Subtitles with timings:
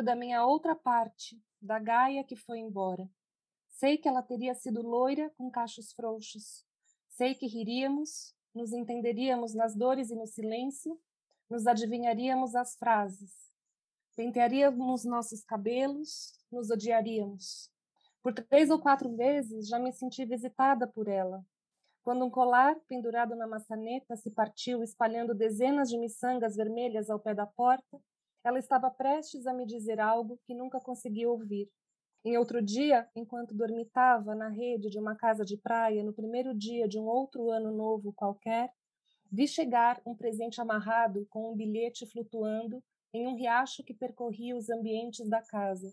[0.00, 3.08] lembro da minha outra parte, da Gaia que foi embora.
[3.68, 6.64] Sei que ela teria sido loira com cachos frouxos.
[7.08, 10.98] Sei que riríamos, nos entenderíamos nas dores e no silêncio,
[11.48, 13.30] nos adivinharíamos as frases.
[14.16, 17.70] Pentearíamos nossos cabelos, nos odiaríamos.
[18.22, 21.44] Por três ou quatro vezes já me senti visitada por ela.
[22.02, 27.34] Quando um colar pendurado na maçaneta se partiu, espalhando dezenas de miçangas vermelhas ao pé
[27.34, 28.00] da porta,
[28.42, 31.70] ela estava prestes a me dizer algo que nunca consegui ouvir.
[32.24, 36.86] Em outro dia, enquanto dormitava na rede de uma casa de praia no primeiro dia
[36.86, 38.70] de um outro ano novo qualquer,
[39.32, 42.82] vi chegar um presente amarrado com um bilhete flutuando
[43.12, 45.92] em um riacho que percorria os ambientes da casa.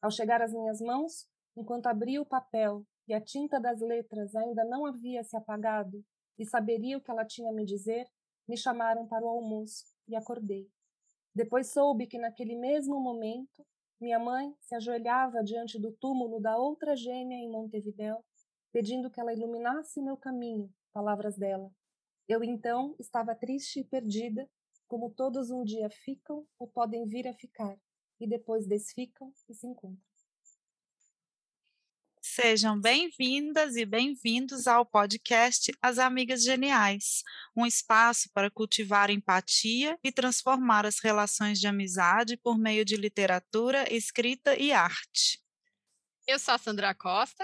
[0.00, 1.26] Ao chegar às minhas mãos,
[1.56, 6.04] enquanto abria o papel e a tinta das letras ainda não havia se apagado
[6.38, 8.06] e saberia o que ela tinha a me dizer,
[8.48, 10.70] me chamaram para o almoço e acordei.
[11.36, 13.62] Depois soube que naquele mesmo momento
[14.00, 18.24] minha mãe se ajoelhava diante do túmulo da outra gêmea em Montevidéu,
[18.72, 21.70] pedindo que ela iluminasse meu caminho, palavras dela.
[22.26, 24.48] Eu então estava triste e perdida,
[24.88, 27.78] como todos um dia ficam ou podem vir a ficar,
[28.18, 30.05] e depois desficam e se encontram.
[32.38, 37.22] Sejam bem-vindas e bem-vindos ao podcast As Amigas Geniais,
[37.56, 43.90] um espaço para cultivar empatia e transformar as relações de amizade por meio de literatura,
[43.90, 45.40] escrita e arte.
[46.26, 47.42] Eu sou a Sandra Costa.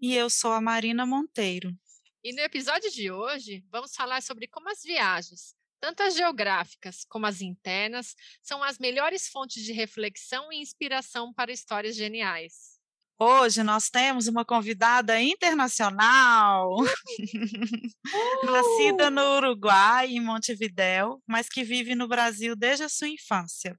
[0.00, 1.76] E eu sou a Marina Monteiro.
[2.22, 7.26] E no episódio de hoje, vamos falar sobre como as viagens, tanto as geográficas como
[7.26, 12.77] as internas, são as melhores fontes de reflexão e inspiração para histórias geniais.
[13.20, 16.76] Hoje nós temos uma convidada internacional,
[18.44, 23.76] nascida no Uruguai, em Montevidéu, mas que vive no Brasil desde a sua infância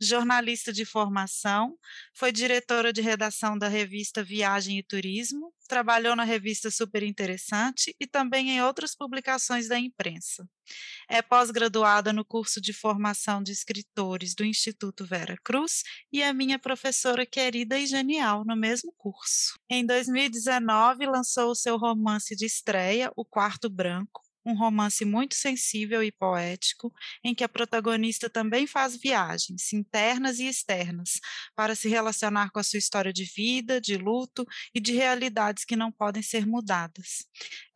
[0.00, 1.76] jornalista de formação,
[2.14, 8.06] foi diretora de redação da revista Viagem e Turismo, trabalhou na revista Super Interessante e
[8.06, 10.48] também em outras publicações da imprensa.
[11.08, 15.82] É pós-graduada no curso de formação de escritores do Instituto Vera Cruz
[16.12, 19.54] e é minha professora querida e genial no mesmo curso.
[19.68, 26.02] Em 2019, lançou o seu romance de estreia, O Quarto Branco, um romance muito sensível
[26.02, 26.92] e poético,
[27.22, 31.20] em que a protagonista também faz viagens, internas e externas,
[31.54, 35.76] para se relacionar com a sua história de vida, de luto e de realidades que
[35.76, 37.26] não podem ser mudadas.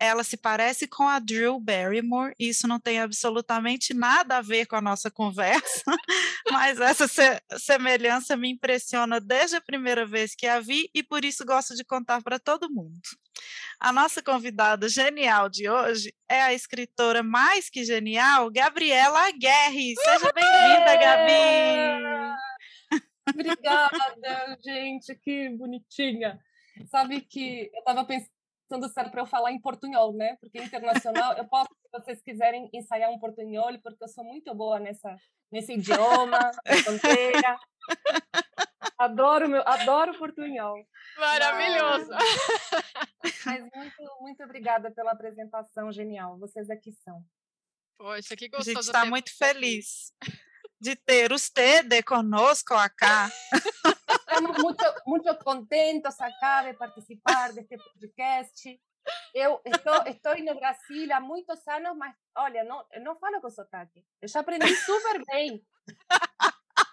[0.01, 4.67] Ela se parece com a Drew Barrymore, e isso não tem absolutamente nada a ver
[4.67, 5.85] com a nossa conversa,
[6.51, 11.25] mas essa se semelhança me impressiona desde a primeira vez que a vi e por
[11.25, 13.01] isso gosto de contar para todo mundo.
[13.85, 19.97] A nossa convidada genial de hoje é a escritora mais que genial, Gabriela Guerre.
[19.97, 22.37] Seja bem-vinda, Gabi!
[23.29, 26.39] Obrigada, gente, que bonitinha.
[26.93, 30.37] Sabe que eu estava pensando se era para eu falar em portunhol, né?
[30.41, 34.79] Porque internacional, eu posso, se vocês quiserem ensaiar um portunhol, porque eu sou muito boa
[34.79, 35.17] nessa,
[35.51, 36.53] nesse idioma,
[36.85, 37.59] fronteira.
[38.99, 40.77] Adoro meu, adoro portunhol.
[41.17, 42.11] Maravilhoso.
[42.11, 46.39] Mas, mas, muito, muito obrigada pela apresentação genial.
[46.39, 47.25] Vocês aqui são.
[47.99, 48.71] Poxa, que gostoso.
[48.71, 50.13] A gente está muito feliz
[50.81, 53.31] de ter usted conosco acá.
[54.11, 58.81] Estamos muito, muito contentos acá de participar deste podcast.
[59.35, 64.05] Eu estou, estou no Brasil há muitos anos, mas olha, não, não falo com sotaque.
[64.21, 65.65] Eu já aprendi super bem.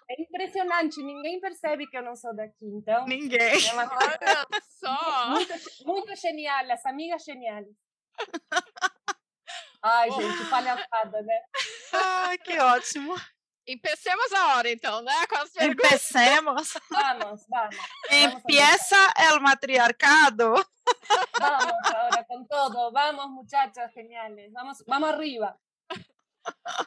[0.09, 3.05] É impressionante, ninguém percebe que eu não sou daqui, então...
[3.05, 3.67] Ninguém.
[3.67, 5.29] É uma coisa Olha só!
[5.29, 5.53] Muito,
[5.85, 7.67] muito genial, as amigas geniais.
[9.83, 11.41] Ai, gente, palhaçada, né?
[11.93, 13.15] Ah, que ótimo.
[13.67, 15.27] Empecemos a hora, então, né?
[15.27, 16.73] Com as Empecemos.
[16.89, 17.75] Vamos, vamos.
[18.09, 20.55] Empieza el matriarcado.
[21.39, 22.91] Vamos ahora con todo.
[22.91, 24.51] Vamos, muchachas geniales.
[24.51, 25.55] Vamos, vamos arriba.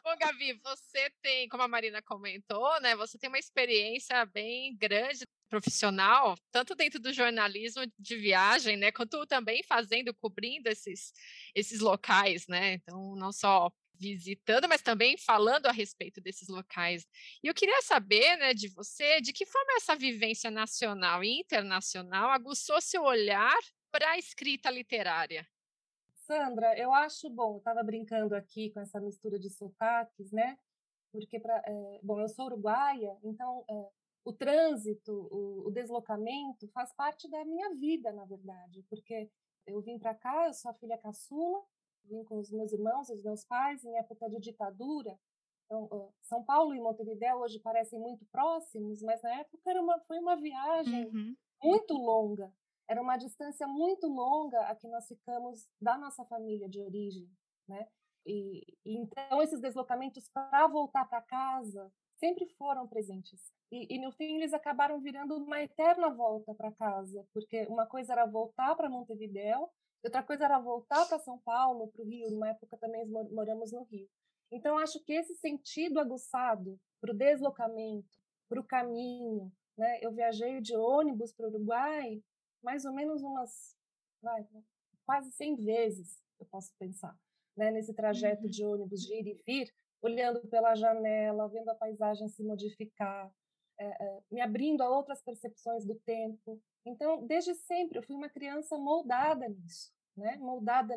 [0.03, 2.95] Bom, Gabi, você tem, como a Marina comentou, né?
[2.95, 9.23] Você tem uma experiência bem grande profissional, tanto dentro do jornalismo de viagem, né, quanto
[9.27, 11.13] também fazendo, cobrindo esses,
[11.53, 12.73] esses locais, né?
[12.73, 17.05] Então, não só visitando, mas também falando a respeito desses locais.
[17.43, 22.29] E eu queria saber, né, de você, de que forma essa vivência nacional e internacional
[22.31, 23.55] aguçou seu olhar
[23.91, 25.47] para a escrita literária.
[26.25, 30.57] Sandra, eu acho bom, eu estava brincando aqui com essa mistura de sotaques, né?
[31.11, 33.89] Porque, pra, é, bom, eu sou uruguaia, então é,
[34.23, 39.29] o trânsito, o, o, deslocamento faz parte da minha vida, na verdade, porque
[39.67, 41.61] eu vim para cá, eu sou a filha caçula,
[42.05, 45.19] vim com os meus irmãos, os meus pais, em época de ditadura,
[45.65, 50.19] Então, São Paulo e Montevideo hoje parecem muito próximos, mas na época era uma, foi
[50.19, 51.35] uma viagem uhum.
[51.61, 52.51] muito longa.
[52.89, 57.29] Era uma distância muito longa a que nós ficamos da nossa família de origem,
[57.67, 57.87] né?
[58.25, 63.51] E, e então esses deslocamentos para voltar para casa sempre foram presentes.
[63.71, 68.13] E, e, no fim eles acabaram virando uma eterna volta para casa, porque uma coisa
[68.13, 69.67] era voltar para Montevideo,
[70.03, 72.29] outra coisa era voltar para São Paulo, para o Rio.
[72.29, 74.07] Numa época também moramos no Rio.
[74.51, 79.99] Então acho que esse sentido aguçado para o deslocamento, para o caminho, né?
[80.01, 82.21] Eu viajei de ônibus para o Uruguai
[82.63, 83.75] mais ou menos umas
[84.21, 84.47] vai,
[85.05, 87.15] quase 100 vezes, eu posso pensar
[87.55, 88.49] né, nesse trajeto uhum.
[88.49, 93.31] de ônibus de ir e vir, olhando pela janela, vendo a paisagem se modificar,
[93.79, 96.61] é, é, me abrindo a outras percepções do tempo.
[96.85, 100.37] Então, desde sempre, eu fui uma criança moldada nisso, né?
[100.37, 100.95] moldada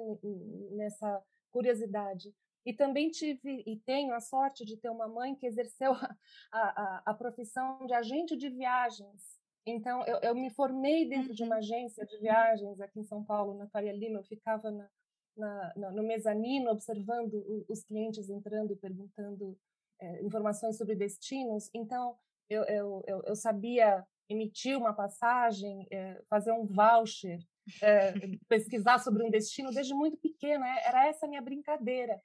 [0.73, 2.35] nessa curiosidade.
[2.65, 5.93] E também tive e tenho a sorte de ter uma mãe que exerceu
[6.51, 9.41] a, a, a profissão de agente de viagens.
[9.67, 11.59] Então, eu, eu me formei dentro de uma uhum.
[11.59, 14.21] agência de viagens aqui em São Paulo, na Faria Lima.
[14.21, 14.89] Eu ficava na,
[15.37, 19.59] na, na, no mezanino, observando os clientes entrando e perguntando
[20.01, 21.69] é, informações sobre destinos.
[21.75, 22.17] Então,
[22.49, 27.41] eu, eu, eu, eu sabia emitir uma passagem, é, fazer um voucher,
[27.83, 28.13] é,
[28.49, 30.67] pesquisar sobre um destino desde muito pequena.
[30.81, 32.21] Era essa a minha brincadeira.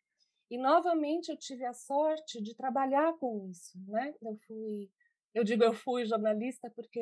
[0.49, 4.13] E novamente eu tive a sorte de trabalhar com isso, né?
[4.21, 4.91] Eu fui,
[5.33, 6.99] eu digo eu fui jornalista porque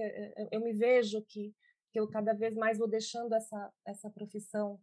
[0.52, 1.54] eu me vejo que
[1.92, 4.80] que eu cada vez mais vou deixando essa essa profissão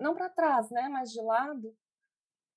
[0.00, 1.76] não para trás, né, mas de lado.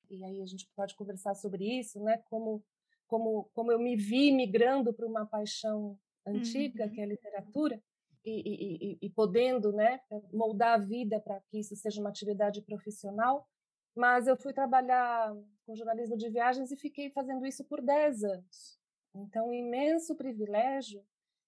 [0.09, 2.63] E aí a gente pode conversar sobre isso, né, como
[3.07, 6.91] como como eu me vi migrando para uma paixão antiga, uhum.
[6.91, 7.81] que é a literatura,
[8.23, 9.99] e, e, e, podendo, né,
[10.31, 13.47] moldar a vida para que isso seja uma atividade profissional.
[13.95, 15.35] Mas eu fui trabalhar
[15.65, 18.79] com jornalismo de viagens e fiquei fazendo isso por 10 anos.
[19.13, 21.03] Então, um imenso privilégio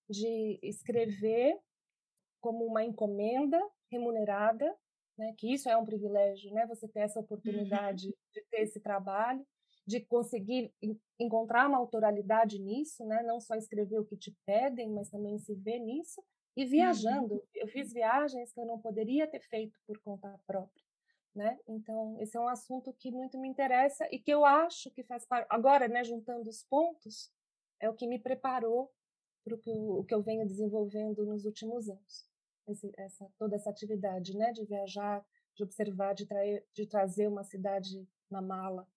[0.09, 1.57] de escrever
[2.41, 4.77] como uma encomenda remunerada
[5.17, 5.33] né?
[5.37, 6.65] Que isso é um privilégio, né?
[6.67, 7.25] Você ter essa uhum.
[7.25, 8.13] oportunidade uhum.
[8.33, 9.45] de ter esse trabalho,
[9.85, 10.73] de conseguir
[11.19, 13.21] encontrar uma autoralidade nisso, né?
[13.23, 16.23] Não só escrever o que te pedem, mas também se ver nisso.
[16.55, 17.41] E viajando, uhum.
[17.55, 20.83] eu fiz viagens que eu não poderia ter feito por conta própria,
[21.35, 21.59] né?
[21.67, 25.25] Então esse é um assunto que muito me interessa e que eu acho que faz
[25.25, 25.47] parte.
[25.49, 26.03] Agora, né?
[26.03, 27.31] Juntando os pontos,
[27.83, 28.89] é o que me preparou
[29.43, 32.25] para o que eu venho desenvolvendo nos últimos anos
[32.67, 35.21] esse, essa, toda essa atividade, né, de viajar,
[35.53, 38.87] de observar, de, trair, de trazer uma cidade na mala.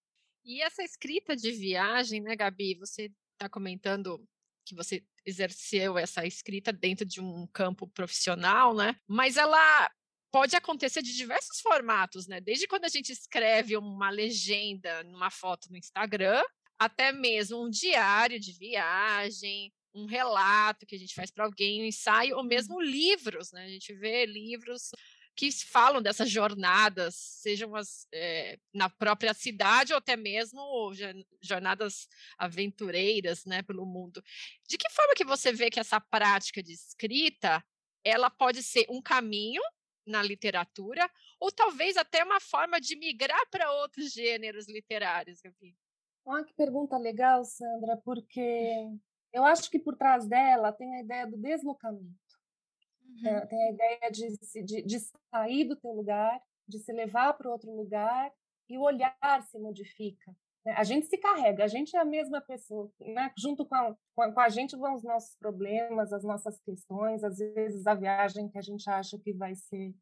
[0.44, 2.78] E essa escrita de viagem, né, Gabi?
[2.78, 4.24] Você está comentando
[4.64, 8.96] que você exerceu essa escrita dentro de um campo profissional, né?
[9.08, 9.90] Mas ela
[10.30, 12.40] pode acontecer de diversos formatos, né?
[12.40, 16.42] Desde quando a gente escreve uma legenda numa foto no Instagram,
[16.78, 21.86] até mesmo um diário de viagem, um relato que a gente faz para alguém, um
[21.86, 22.48] ensaio, ou uhum.
[22.48, 23.64] mesmo livros, né?
[23.64, 24.90] A gente vê livros
[25.34, 30.90] que falam dessas jornadas, sejam as, é, na própria cidade ou até mesmo
[31.42, 32.08] jornadas
[32.38, 34.22] aventureiras, né, pelo mundo.
[34.66, 37.62] De que forma que você vê que essa prática de escrita,
[38.02, 39.60] ela pode ser um caminho
[40.06, 45.76] na literatura ou talvez até uma forma de migrar para outros gêneros literários, Gabi?
[46.26, 48.90] Ah, que pergunta legal, Sandra, porque
[49.32, 52.06] eu acho que por trás dela tem a ideia do deslocamento.
[53.22, 53.28] Uhum.
[53.28, 54.98] É, tem a ideia de, de, de
[55.30, 58.32] sair do teu lugar, de se levar para outro lugar
[58.68, 60.34] e o olhar se modifica.
[60.64, 60.74] Né?
[60.76, 62.90] A gente se carrega, a gente é a mesma pessoa.
[62.98, 63.32] Né?
[63.38, 63.96] Junto com a,
[64.32, 68.58] com a gente vão os nossos problemas, as nossas questões, às vezes a viagem que
[68.58, 69.94] a gente acha que vai ser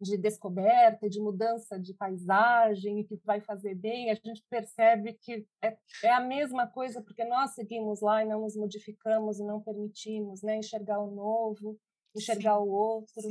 [0.00, 5.76] de descoberta, de mudança de paisagem, que vai fazer bem, a gente percebe que é,
[6.02, 10.42] é, a mesma coisa, porque nós seguimos lá e não nos modificamos e não permitimos
[10.42, 11.78] né, enxergar o novo,
[12.14, 12.62] enxergar Sim.
[12.62, 13.22] o outro.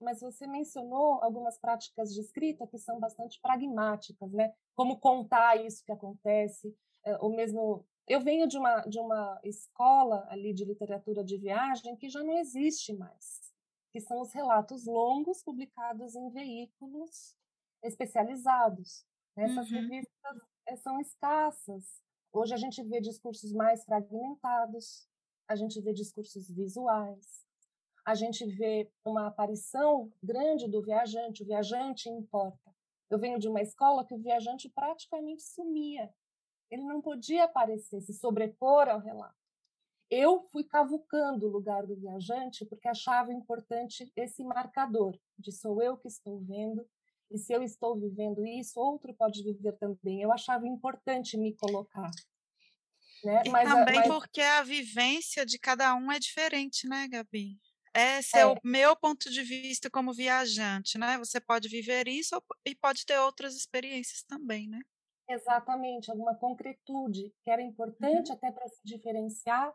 [0.00, 4.52] Mas você mencionou algumas práticas de escrita que são bastante pragmáticas, né?
[4.74, 6.74] Como contar isso que acontece,
[7.04, 11.96] é, ou mesmo eu venho de uma de uma escola ali de literatura de viagem
[11.96, 13.41] que já não existe mais
[13.92, 17.36] que são os relatos longos publicados em veículos
[17.82, 19.04] especializados.
[19.36, 19.80] Essas uhum.
[19.80, 22.02] revistas eh, são escassas.
[22.32, 25.06] Hoje a gente vê discursos mais fragmentados,
[25.46, 27.46] a gente vê discursos visuais,
[28.06, 32.74] a gente vê uma aparição grande do viajante, o viajante importa.
[33.10, 36.10] Eu venho de uma escola que o viajante praticamente sumia.
[36.70, 39.41] Ele não podia aparecer, se sobrepor ao relato
[40.14, 45.96] eu fui cavucando o lugar do viajante porque achava importante esse marcador de sou eu
[45.96, 46.86] que estou vendo
[47.30, 50.20] e se eu estou vivendo isso, outro pode viver também.
[50.20, 52.10] Eu achava importante me colocar.
[53.24, 53.42] Né?
[53.46, 54.08] E mas, também mas...
[54.08, 57.58] porque a vivência de cada um é diferente, né, Gabi?
[57.94, 58.40] Esse é.
[58.42, 58.46] é.
[58.46, 61.16] o meu ponto de vista como viajante, né?
[61.16, 64.80] Você pode viver isso e pode ter outras experiências também, né?
[65.26, 68.36] Exatamente, alguma concretude que era importante uhum.
[68.36, 69.72] até para se diferenciar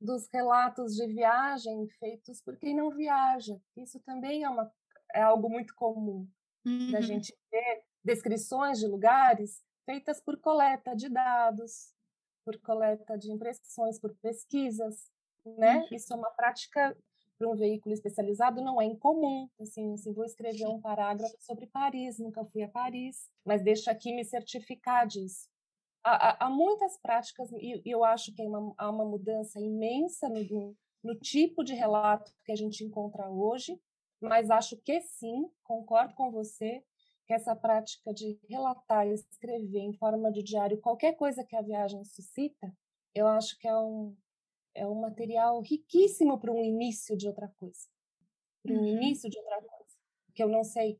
[0.00, 3.58] dos relatos de viagem feitos por quem não viaja.
[3.76, 4.70] Isso também é, uma,
[5.14, 6.28] é algo muito comum
[6.64, 6.92] uhum.
[6.92, 11.92] da gente ter descrições de lugares feitas por coleta de dados,
[12.44, 15.10] por coleta de impressões, por pesquisas,
[15.44, 15.78] né?
[15.78, 15.96] Uhum.
[15.96, 16.96] Isso é uma prática
[17.38, 19.48] para um veículo especializado não é incomum.
[19.60, 24.12] Assim, assim, vou escrever um parágrafo sobre Paris, nunca fui a Paris, mas deixo aqui
[24.12, 25.48] me certificar disso.
[26.10, 30.74] Há, há, muitas práticas, e eu acho que uma, há uma mudança imensa no,
[31.04, 33.78] no tipo de relato que a gente encontra hoje,
[34.20, 36.82] mas acho que sim, concordo com você,
[37.26, 41.60] que essa prática de relatar e escrever em forma de diário qualquer coisa que a
[41.60, 42.74] viagem suscita,
[43.14, 44.16] eu acho que é um,
[44.74, 47.86] é um material riquíssimo para um início de outra coisa.
[48.62, 48.86] Para um uhum.
[48.86, 49.94] início de outra coisa.
[50.34, 50.98] Que eu não sei,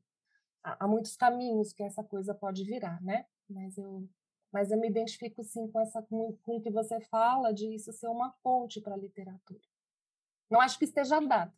[0.62, 3.24] há, há, muitos caminhos que essa coisa pode virar, né?
[3.48, 4.06] Mas eu,
[4.52, 7.92] mas eu me identifico sim com essa com, com o que você fala de isso
[7.92, 9.60] ser uma ponte para a literatura.
[10.50, 11.52] Não acho que esteja dado.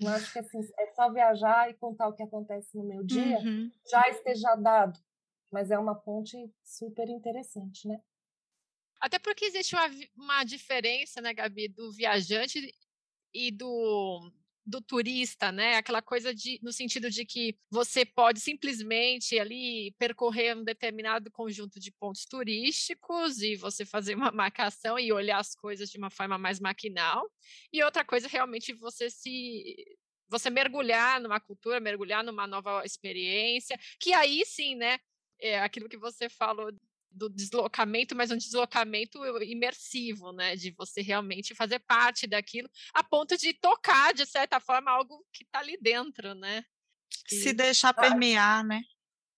[0.00, 3.38] Não acho que assim, é só viajar e contar o que acontece no meu dia,
[3.38, 3.70] uhum.
[3.88, 4.98] já esteja dado.
[5.52, 8.00] Mas é uma ponte super interessante, né?
[9.00, 12.74] Até porque existe uma, uma diferença, né, Gabi, do viajante
[13.32, 14.32] e do,
[14.66, 15.76] do turista, né?
[15.76, 21.78] Aquela coisa de no sentido de que você pode simplesmente ali percorrer um determinado conjunto
[21.78, 26.38] de pontos turísticos e você fazer uma marcação e olhar as coisas de uma forma
[26.38, 27.30] mais maquinal.
[27.72, 29.76] E outra coisa realmente você se
[30.28, 34.98] você mergulhar numa cultura, mergulhar numa nova experiência, que aí sim, né?
[35.40, 36.72] É aquilo que você falou
[37.14, 40.56] do deslocamento, mas um deslocamento imersivo, né?
[40.56, 45.44] De você realmente fazer parte daquilo, a ponto de tocar, de certa forma, algo que
[45.44, 46.64] está ali dentro, né?
[47.28, 48.82] Se deixar permear, né?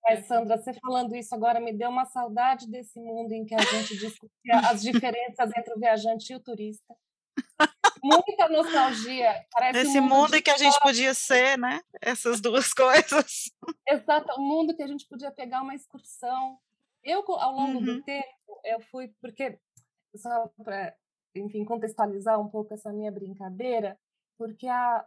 [0.09, 3.59] É, Sandra, você falando isso agora me deu uma saudade desse mundo em que a
[3.59, 6.95] gente discutia as diferenças entre o viajante e o turista.
[8.02, 9.35] Muita nostalgia.
[9.50, 11.80] Parece Esse um mundo, mundo em que a gente podia ser, né?
[12.00, 13.50] Essas duas coisas.
[13.88, 16.56] Exato, o um mundo que a gente podia pegar uma excursão,
[17.06, 17.84] eu, ao longo uhum.
[17.84, 19.58] do tempo, eu fui, porque,
[20.16, 20.94] só para,
[21.34, 23.98] enfim, contextualizar um pouco essa minha brincadeira,
[24.36, 25.06] porque a,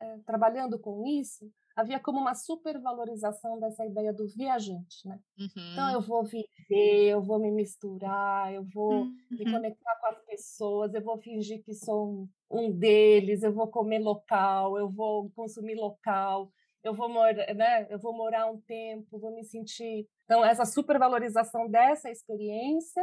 [0.00, 5.18] é, trabalhando com isso, havia como uma supervalorização dessa ideia do viajante, né?
[5.38, 5.72] Uhum.
[5.72, 9.16] Então eu vou viver, eu vou me misturar, eu vou uhum.
[9.30, 13.68] me conectar com as pessoas, eu vou fingir que sou um, um deles, eu vou
[13.68, 16.50] comer local, eu vou consumir local,
[16.82, 17.86] eu vou morar, né?
[17.90, 20.08] Eu vou morar um tempo, vou me sentir.
[20.24, 23.02] Então essa supervalorização dessa experiência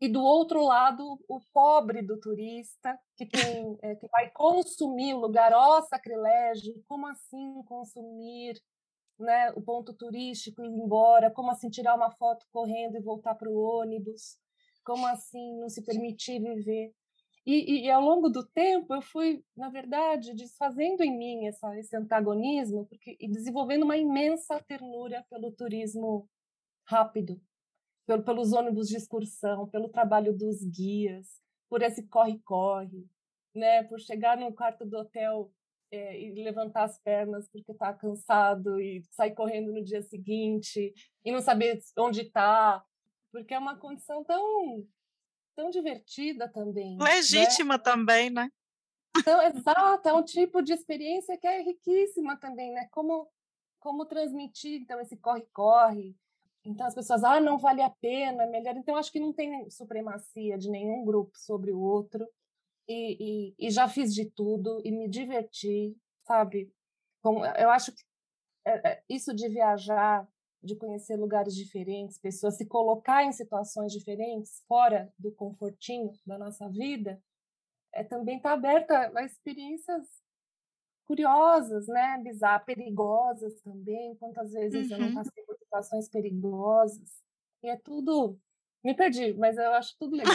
[0.00, 5.20] e do outro lado o pobre do turista que tem é, que vai consumir o
[5.20, 8.60] lugar, ó oh, sacrilégio, como assim consumir,
[9.18, 9.50] né?
[9.52, 13.50] O ponto turístico e ir embora, como assim tirar uma foto correndo e voltar para
[13.50, 14.36] o ônibus,
[14.84, 16.92] como assim não se permitir viver.
[17.46, 21.78] E, e, e, ao longo do tempo eu fui, na verdade, desfazendo em mim essa,
[21.78, 26.26] esse antagonismo porque, e desenvolvendo uma imensa ternura pelo turismo
[26.86, 27.38] rápido,
[28.06, 33.06] pelo, pelos ônibus de excursão, pelo trabalho dos guias, por esse corre-corre,
[33.54, 33.82] né?
[33.84, 35.52] por chegar no quarto do hotel
[35.90, 41.30] é, e levantar as pernas porque está cansado e sair correndo no dia seguinte e
[41.30, 42.82] não saber onde está,
[43.30, 44.86] porque é uma condição tão
[45.54, 46.96] tão divertida também.
[46.96, 47.04] Né?
[47.04, 47.82] Legítima né?
[47.82, 48.50] também, né?
[49.16, 52.88] Então, exato, é um tipo de experiência que é riquíssima também, né?
[52.90, 53.28] Como,
[53.78, 56.16] como transmitir, então, esse corre-corre.
[56.64, 58.76] Então, as pessoas, ah, não vale a pena, melhor.
[58.76, 62.26] Então, acho que não tem supremacia de nenhum grupo sobre o outro.
[62.88, 65.96] E, e, e já fiz de tudo e me diverti,
[66.26, 66.72] sabe?
[67.22, 68.02] Como, eu acho que
[68.66, 70.26] é, é, isso de viajar
[70.64, 76.68] de conhecer lugares diferentes, pessoas se colocar em situações diferentes, fora do confortinho da nossa
[76.68, 77.22] vida,
[77.92, 80.06] é também estar tá aberta a experiências
[81.06, 84.16] curiosas, né, bizarras, perigosas também.
[84.16, 84.96] Quantas vezes uhum.
[84.96, 85.14] eu não uhum.
[85.14, 87.22] passei por situações perigosas?
[87.62, 88.38] E é tudo.
[88.82, 90.34] Me perdi, mas eu acho tudo legal.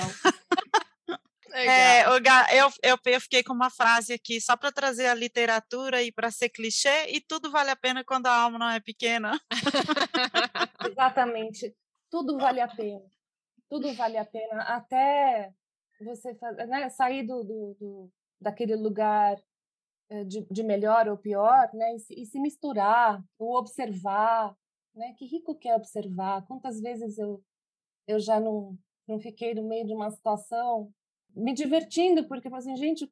[1.53, 6.11] É, eu, eu, eu fiquei com uma frase aqui, só para trazer a literatura e
[6.11, 9.39] para ser clichê, e tudo vale a pena quando a alma não é pequena.
[10.91, 11.75] Exatamente.
[12.09, 13.05] Tudo vale a pena.
[13.69, 14.63] Tudo vale a pena.
[14.63, 15.51] Até
[16.01, 16.37] você
[16.67, 19.37] né, sair do, do, do, daquele lugar
[20.09, 24.55] eh, de, de melhor ou pior, né, e se, e se misturar, ou observar.
[24.95, 25.13] Né?
[25.17, 26.45] Que rico que é observar.
[26.47, 27.43] Quantas vezes eu,
[28.07, 28.77] eu já não
[29.09, 30.93] não fiquei no meio de uma situação
[31.35, 33.11] me divertindo, porque eu assim, gente,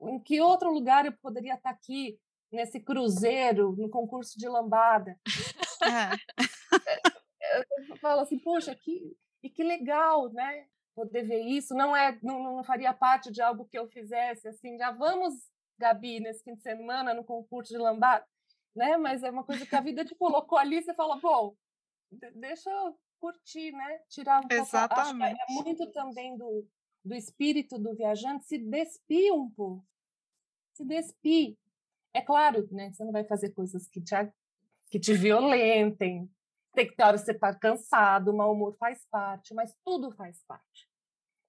[0.00, 2.18] em que outro lugar eu poderia estar aqui
[2.50, 5.18] nesse cruzeiro, no concurso de lambada?
[5.82, 6.38] É.
[7.88, 10.66] eu falo assim, poxa, que, e que legal, né?
[10.94, 14.76] Poder ver isso, não é, não, não faria parte de algo que eu fizesse, assim,
[14.76, 15.34] já vamos,
[15.78, 18.26] Gabi, nesse fim de semana no concurso de lambada,
[18.76, 18.96] né?
[18.98, 21.54] Mas é uma coisa que a vida te colocou ali, você fala, bom,
[22.34, 24.00] deixa eu curtir, né?
[24.10, 25.38] Tirar um Exatamente.
[25.38, 25.42] pouco.
[25.42, 26.68] Acho é muito também do,
[27.04, 29.84] do espírito do viajante se despir um pouco.
[30.74, 31.56] Se despir.
[32.14, 32.92] É claro, né?
[32.92, 34.14] Você não vai fazer coisas que te,
[34.90, 36.30] que te violentem.
[36.74, 40.42] Tem que ter hora você tá cansado, o mau humor faz parte, mas tudo faz
[40.44, 40.88] parte.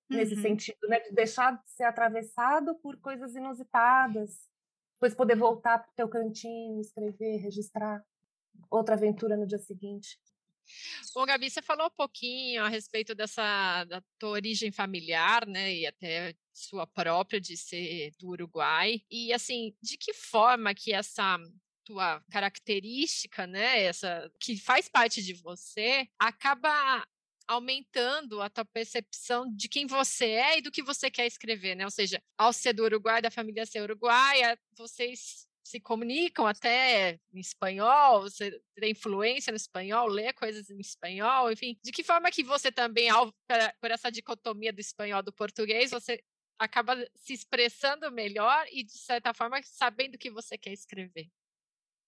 [0.09, 0.17] Uhum.
[0.17, 0.99] Nesse sentido, né?
[0.99, 4.49] De deixar de ser atravessado por coisas inusitadas.
[4.95, 8.03] Depois poder voltar para o teu cantinho, escrever, registrar
[8.69, 10.17] outra aventura no dia seguinte.
[11.13, 15.85] Bom, Gabi, você falou um pouquinho a respeito dessa da tua origem familiar, né, e
[15.85, 19.01] até sua própria de ser do Uruguai.
[19.09, 21.37] E assim, de que forma que essa
[21.85, 27.05] tua característica, né, essa que faz parte de você, acaba
[27.47, 31.83] aumentando a tua percepção de quem você é e do que você quer escrever, né?
[31.83, 37.39] Ou seja, ao ser do Uruguai, da família ser uruguaia, vocês se comunicam até em
[37.39, 41.77] espanhol, você tem influência no espanhol, lê coisas em espanhol, enfim.
[41.83, 43.09] De que forma que você também,
[43.79, 46.21] por essa dicotomia do espanhol do português, você
[46.59, 51.27] acaba se expressando melhor e, de certa forma, sabendo o que você quer escrever?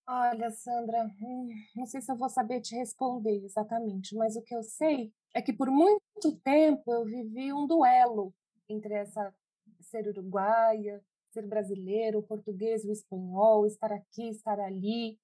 [0.07, 4.53] Olha, Sandra, hum, não sei se eu vou saber te responder exatamente, mas o que
[4.53, 5.99] eu sei é que por muito
[6.43, 8.31] tempo eu vivi um duelo
[8.69, 9.33] entre essa
[9.81, 11.03] ser uruguaia,
[11.35, 15.19] ser brasileiro, o português, o espanhol, estar aqui, estar ali.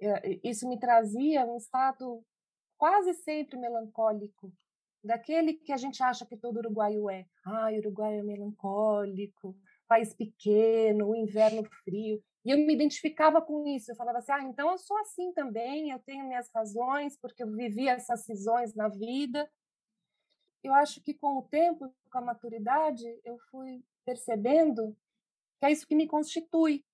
[0.00, 2.22] Eh, isso me trazia um estado
[2.76, 4.52] quase sempre melancólico,
[5.02, 7.26] daquele que a gente acha que todo uruguaio é.
[7.44, 9.56] Ah, o Uruguai é melancólico,
[9.88, 12.22] país pequeno, inverno frio.
[12.44, 13.90] E eu me identificava com isso.
[13.90, 17.50] Eu falava assim: ah, então eu sou assim também, eu tenho minhas razões, porque eu
[17.52, 19.50] vivi essas cisões na vida.
[20.62, 24.96] Eu acho que com o tempo, com a maturidade, eu fui percebendo
[25.58, 26.84] que é isso que me constitui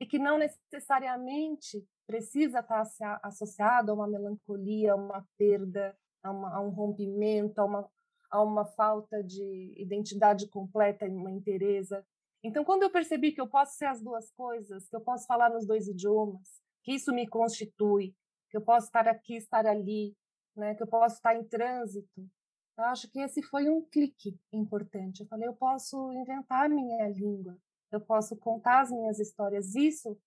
[0.00, 6.56] e que não necessariamente precisa estar associado a uma melancolia, a uma perda, a, uma,
[6.56, 7.90] a um rompimento, a uma,
[8.30, 12.04] a uma falta de identidade completa, uma inteireza.
[12.42, 15.50] Então, quando eu percebi que eu posso ser as duas coisas, que eu posso falar
[15.50, 18.14] nos dois idiomas, que isso me constitui,
[18.50, 20.16] que eu posso estar aqui, estar ali,
[20.56, 22.28] né, que eu posso estar em trânsito,
[22.76, 25.20] eu acho que esse foi um clique importante.
[25.20, 27.56] Eu falei, eu posso inventar minha língua,
[27.92, 29.74] eu posso contar as minhas histórias.
[29.74, 30.18] Isso,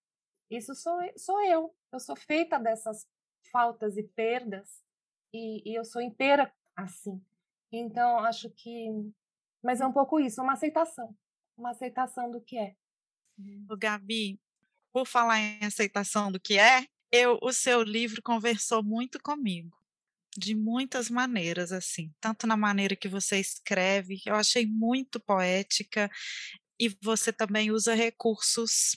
[0.50, 1.76] isso sou, sou eu.
[1.92, 3.08] Eu sou feita dessas
[3.52, 4.84] faltas e perdas
[5.34, 7.22] e, e eu sou inteira assim.
[7.72, 8.88] Então, acho que.
[9.64, 11.16] Mas é um pouco isso, uma aceitação.
[11.58, 12.76] Uma aceitação do que é.
[13.70, 14.40] O Gabi,
[14.94, 19.76] por falar em aceitação do que é, eu, o seu livro conversou muito comigo
[20.38, 26.12] de muitas maneiras, assim, tanto na maneira que você escreve, eu achei muito poética,
[26.80, 28.96] e você também usa recursos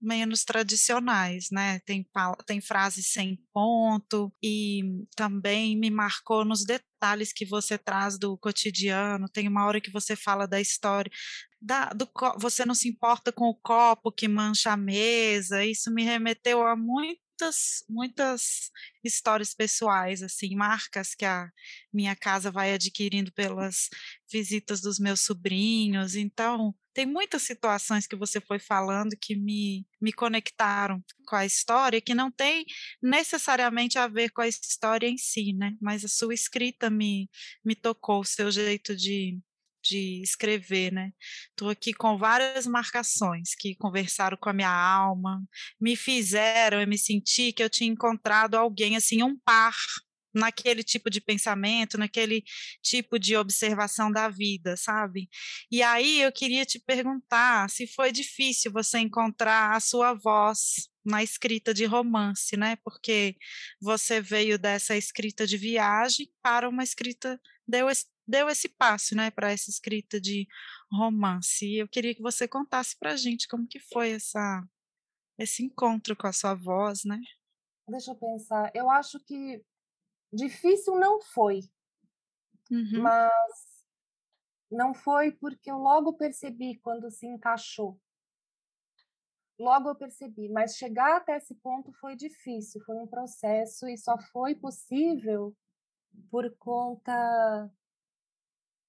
[0.00, 1.80] menos tradicionais, né?
[1.80, 2.06] Tem,
[2.46, 4.82] tem frases sem ponto e
[5.16, 9.28] também me marcou nos detalhes que você traz do cotidiano.
[9.28, 11.10] Tem uma hora que você fala da história,
[11.60, 12.08] da, do,
[12.38, 15.64] você não se importa com o copo que mancha a mesa.
[15.64, 18.70] Isso me remeteu a muito muitas, muitas
[19.04, 21.50] histórias pessoais, assim, marcas que a
[21.92, 23.88] minha casa vai adquirindo pelas
[24.30, 26.16] visitas dos meus sobrinhos.
[26.16, 32.00] Então, tem muitas situações que você foi falando que me, me conectaram com a história,
[32.00, 32.64] que não tem
[33.02, 35.76] necessariamente a ver com a história em si, né?
[35.80, 37.28] Mas a sua escrita me,
[37.64, 39.38] me tocou, o seu jeito de,
[39.88, 41.12] de escrever, né?
[41.50, 45.42] Estou aqui com várias marcações que conversaram com a minha alma,
[45.80, 49.74] me fizeram eu me sentir que eu tinha encontrado alguém assim, um par
[50.36, 52.44] naquele tipo de pensamento, naquele
[52.82, 55.28] tipo de observação da vida, sabe?
[55.70, 61.22] E aí eu queria te perguntar se foi difícil você encontrar a sua voz na
[61.22, 62.76] escrita de romance, né?
[62.84, 63.36] Porque
[63.80, 67.40] você veio dessa escrita de viagem para uma escrita
[68.26, 70.46] deu esse passo, né, para essa escrita de
[70.90, 71.66] romance.
[71.66, 74.62] E eu queria que você contasse para a gente como que foi essa
[75.38, 77.20] esse encontro com a sua voz, né?
[77.88, 78.70] Deixa eu pensar.
[78.74, 79.62] Eu acho que
[80.32, 81.60] difícil não foi,
[82.70, 83.02] uhum.
[83.02, 83.84] mas
[84.70, 88.00] não foi porque eu logo percebi quando se encaixou.
[89.58, 94.18] Logo eu percebi, mas chegar até esse ponto foi difícil, foi um processo e só
[94.18, 95.56] foi possível
[96.30, 97.70] por conta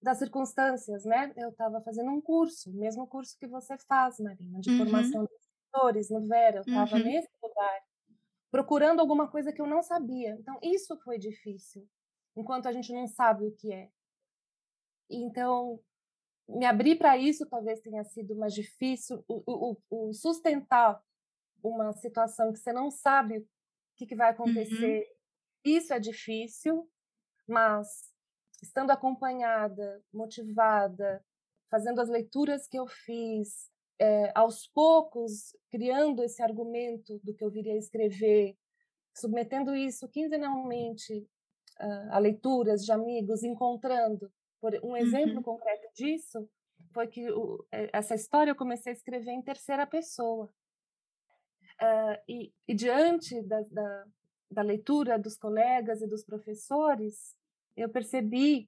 [0.01, 1.33] das circunstâncias, né?
[1.35, 4.77] Eu estava fazendo um curso, mesmo curso que você faz, Marina, de Uhum.
[4.77, 6.57] formação de escritores no Vera.
[6.59, 7.03] Eu estava Uhum.
[7.03, 7.81] nesse lugar,
[8.51, 10.31] procurando alguma coisa que eu não sabia.
[10.39, 11.87] Então, isso foi difícil,
[12.35, 13.89] enquanto a gente não sabe o que é.
[15.09, 15.79] Então,
[16.47, 19.23] me abrir para isso talvez tenha sido mais difícil.
[19.27, 21.01] O, o, o sustentar
[21.63, 23.47] uma situação que você não sabe o
[23.97, 24.33] que, que vai Uhum.
[24.35, 25.05] acontecer,
[25.65, 26.89] isso é difícil,
[27.47, 28.13] mas
[28.61, 31.23] estando acompanhada, motivada,
[31.69, 37.49] fazendo as leituras que eu fiz, é, aos poucos criando esse argumento do que eu
[37.49, 38.55] viria a escrever,
[39.13, 41.27] submetendo isso quinzenalmente
[41.79, 44.31] uh, a leituras de amigos, encontrando.
[44.61, 45.43] Por um exemplo Uhum.
[45.43, 46.49] concreto disso
[46.93, 50.49] foi que o, essa história eu comecei a escrever em terceira pessoa.
[51.79, 54.05] Uh, e, e, diante da, da,
[54.49, 57.35] da leitura dos colegas e dos professores,
[57.77, 58.67] eu percebi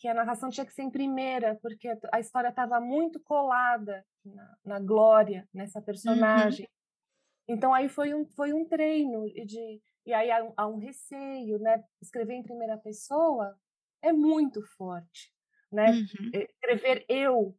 [0.00, 4.58] que a narração tinha que ser em primeira, porque a história estava muito colada na,
[4.64, 6.66] na, Glória, nessa personagem.
[6.66, 7.54] Uhum.
[7.54, 11.58] Então aí foi um, foi um treino de e aí há um, há um, receio,
[11.58, 11.84] né?
[12.00, 13.58] Escrever em primeira pessoa
[14.02, 15.32] é muito forte,
[15.70, 15.90] né?
[15.90, 16.30] Uhum.
[16.32, 17.56] Escrever eu,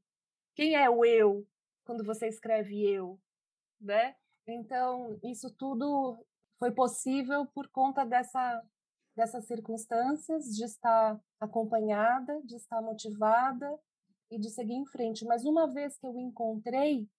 [0.56, 1.46] quem é o eu
[1.84, 3.20] quando você escreve eu,
[3.80, 4.16] né?
[4.48, 6.26] Então isso tudo
[6.58, 8.64] foi possível por conta dessa
[9.18, 13.68] dessas circunstâncias, de estar acompanhada, de estar motivada
[14.30, 15.26] e de seguir em frente.
[15.26, 17.10] Mas uma vez que eu encontrei,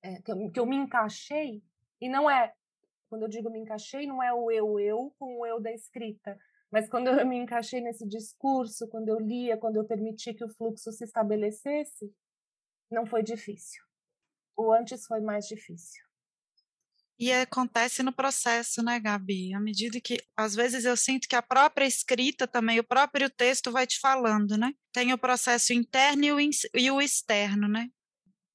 [0.00, 1.60] é, que, eu, que, eu, me encaixei,
[2.00, 2.54] e não é,
[3.08, 6.38] quando eu digo me encaixei, não é o eu, eu com o eu da escrita,
[6.70, 10.48] mas quando eu me encaixei nesse discurso, quando eu lia, quando eu permiti que o
[10.48, 12.14] fluxo se estabelecesse,
[12.88, 13.82] não foi difícil.
[14.56, 16.09] O antes foi mais difícil.
[17.20, 19.52] E acontece no processo, né, Gabi?
[19.52, 23.70] À medida que, às vezes, eu sinto que a própria escrita também, o próprio texto
[23.70, 24.72] vai te falando, né?
[24.90, 27.90] Tem o processo interno e o, e o externo, né?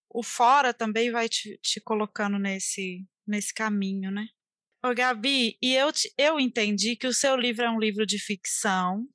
[0.09, 4.25] O fora também vai te, te colocando nesse, nesse caminho, né?
[4.83, 8.17] Ô, Gabi, e eu, te, eu entendi que o seu livro é um livro de
[8.17, 9.07] ficção,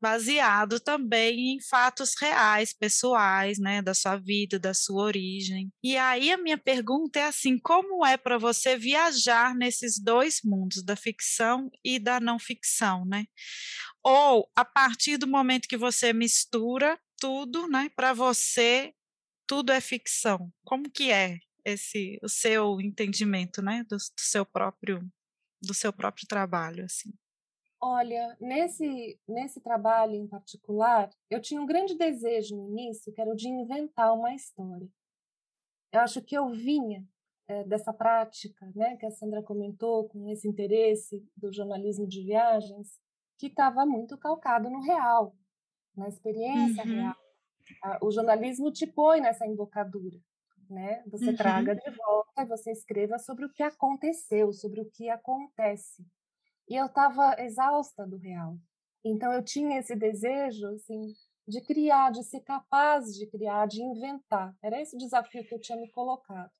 [0.00, 5.70] baseado também em fatos reais, pessoais, né, da sua vida, da sua origem.
[5.82, 10.82] E aí a minha pergunta é assim, como é para você viajar nesses dois mundos,
[10.84, 13.24] da ficção e da não ficção, né?
[14.02, 18.92] Ou a partir do momento que você mistura tudo, né, para você
[19.46, 20.52] tudo é ficção.
[20.64, 25.00] Como que é esse o seu entendimento, né, do, do seu próprio
[25.60, 27.12] do seu próprio trabalho assim?
[27.80, 33.30] Olha, nesse, nesse trabalho em particular, eu tinha um grande desejo no início, que era
[33.30, 34.88] o de inventar uma história.
[35.92, 37.06] Eu acho que eu vinha
[37.46, 43.00] é, dessa prática, né, que a Sandra comentou, com esse interesse do jornalismo de viagens,
[43.38, 45.34] que estava muito calcado no real,
[45.96, 46.94] na experiência Uhum.
[46.94, 47.16] real.
[47.82, 50.18] Ah, O jornalismo te põe nessa embocadura,
[50.70, 51.04] né?
[51.08, 51.36] Você Uhum.
[51.36, 56.04] traga de volta e você escreva sobre o que aconteceu, sobre o que acontece.
[56.68, 58.56] E eu estava exausta do real.
[59.04, 61.14] Então eu tinha esse desejo assim
[61.46, 64.54] de criar, de ser capaz de criar, de inventar.
[64.62, 66.50] Era esse o desafio que eu tinha me colocado.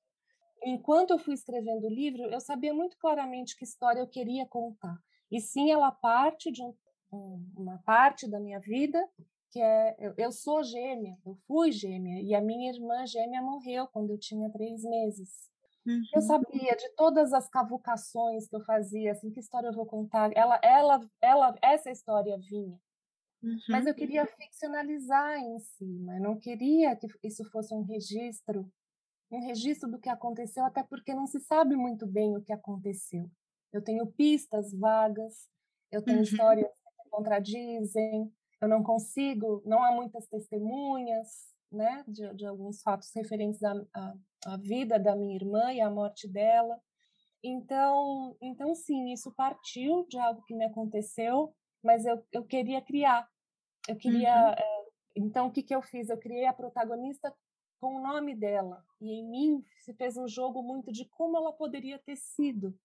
[0.63, 4.97] Enquanto eu fui escrevendo o livro, eu sabia muito claramente que história eu queria contar.
[5.31, 6.73] E sim, ela parte de um,
[7.13, 9.07] um, uma parte da minha vida
[9.51, 13.87] que é eu, eu sou gêmea, eu fui gêmea e a minha irmã gêmea morreu
[13.87, 15.49] quando eu tinha três meses.
[15.85, 16.03] Uhum.
[16.13, 20.31] Eu sabia de todas as cavucações que eu fazia, assim, que história eu vou contar.
[20.35, 22.79] Ela, ela, ela, essa história vinha.
[23.71, 23.89] Mas Uhum.
[23.89, 26.15] eu queria ficcionalizar em cima.
[26.17, 28.71] Eu não queria que isso fosse um registro,
[29.31, 33.29] um registro do que aconteceu, até porque não se sabe muito bem o que aconteceu.
[33.73, 35.47] Eu tenho pistas vagas,
[35.91, 36.23] eu tenho Uhum.
[36.23, 36.67] histórias
[37.03, 43.63] que contradizem, eu não consigo, não há muitas testemunhas, né, de, de alguns fatos referentes
[43.63, 46.79] à, à, à vida da minha irmã e à morte dela.
[47.43, 53.27] Então, então sim, isso partiu de algo que me aconteceu, mas eu, eu queria criar.
[53.87, 54.33] Eu queria.
[54.33, 54.53] Uhum.
[54.57, 56.09] eh, então, o que, que eu fiz?
[56.09, 57.33] Eu criei a protagonista
[57.79, 58.83] com o nome dela.
[58.99, 62.77] E em mim se fez um jogo muito de como ela poderia ter sido.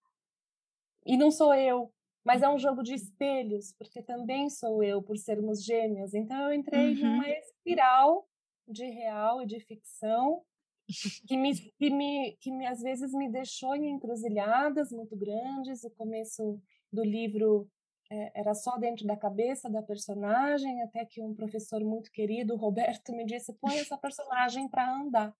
[1.05, 5.17] E não sou eu, mas é um jogo de espelhos, porque também sou eu, por
[5.17, 6.13] sermos gêmeas.
[6.13, 7.11] Então, eu entrei Uhum.
[7.11, 8.27] numa espiral
[8.67, 10.43] de real e de ficção
[11.27, 15.83] que me, que me, que me às vezes me deixou em encruzilhadas muito grandes.
[15.83, 17.69] O começo do livro
[18.09, 23.11] é, era só dentro da cabeça da personagem, até que um professor muito querido, Roberto,
[23.13, 25.35] me disse: põe essa personagem para andar.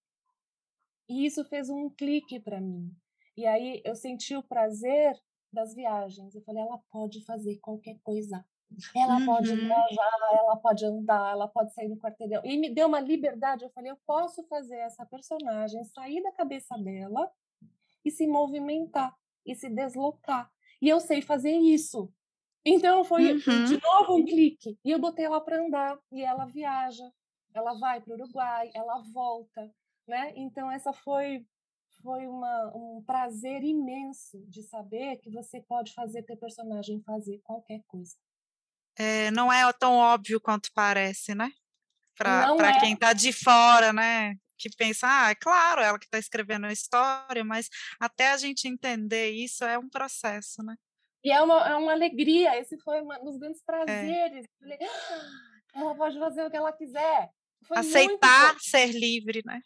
[1.07, 2.91] E isso fez um clique para mim.
[3.37, 5.15] E aí eu senti o prazer
[5.55, 6.35] das viagens.
[6.35, 8.45] Eu falei: ela pode fazer qualquer coisa.
[8.95, 9.25] Ela uhum.
[9.25, 12.41] pode viajar, ela pode andar, ela pode sair do quarteirão.
[12.43, 13.63] E me deu uma liberdade.
[13.63, 17.31] Eu falei, eu posso fazer essa personagem sair da cabeça dela
[18.03, 19.15] e se movimentar
[19.45, 20.51] e se deslocar.
[20.81, 22.11] E eu sei fazer isso.
[22.65, 23.65] Então foi uhum.
[23.65, 24.77] de novo um clique.
[24.83, 27.09] E eu botei ela para andar e ela viaja.
[27.53, 29.71] Ela vai para o Uruguai, ela volta,
[30.07, 30.33] né?
[30.35, 31.45] Então essa foi
[32.05, 37.81] foi uma, um prazer imenso de saber que você pode fazer teu personagem fazer qualquer
[37.87, 38.15] coisa.
[38.95, 41.51] É, não é tão óbvio quanto parece, né?
[42.15, 42.79] Para é.
[42.79, 44.35] quem está de fora, né?
[44.55, 47.67] Que pensa, ah, é claro, ela que está escrevendo a história, mas
[47.99, 50.75] até a gente entender isso é um processo, né?
[51.23, 53.65] E é uma, é uma alegria, esse foi um dos grandes é.
[53.65, 54.45] prazeres.
[54.63, 54.77] É.
[55.73, 57.31] Ela pode fazer o que ela quiser.
[57.63, 59.59] Foi Aceitar ser livre, né?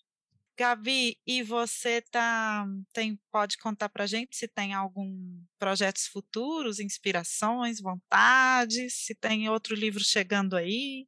[0.60, 7.80] Gabi, e você tá, tem, pode contar para gente se tem algum projetos futuros, inspirações,
[7.80, 11.08] vontades, se tem outro livro chegando aí?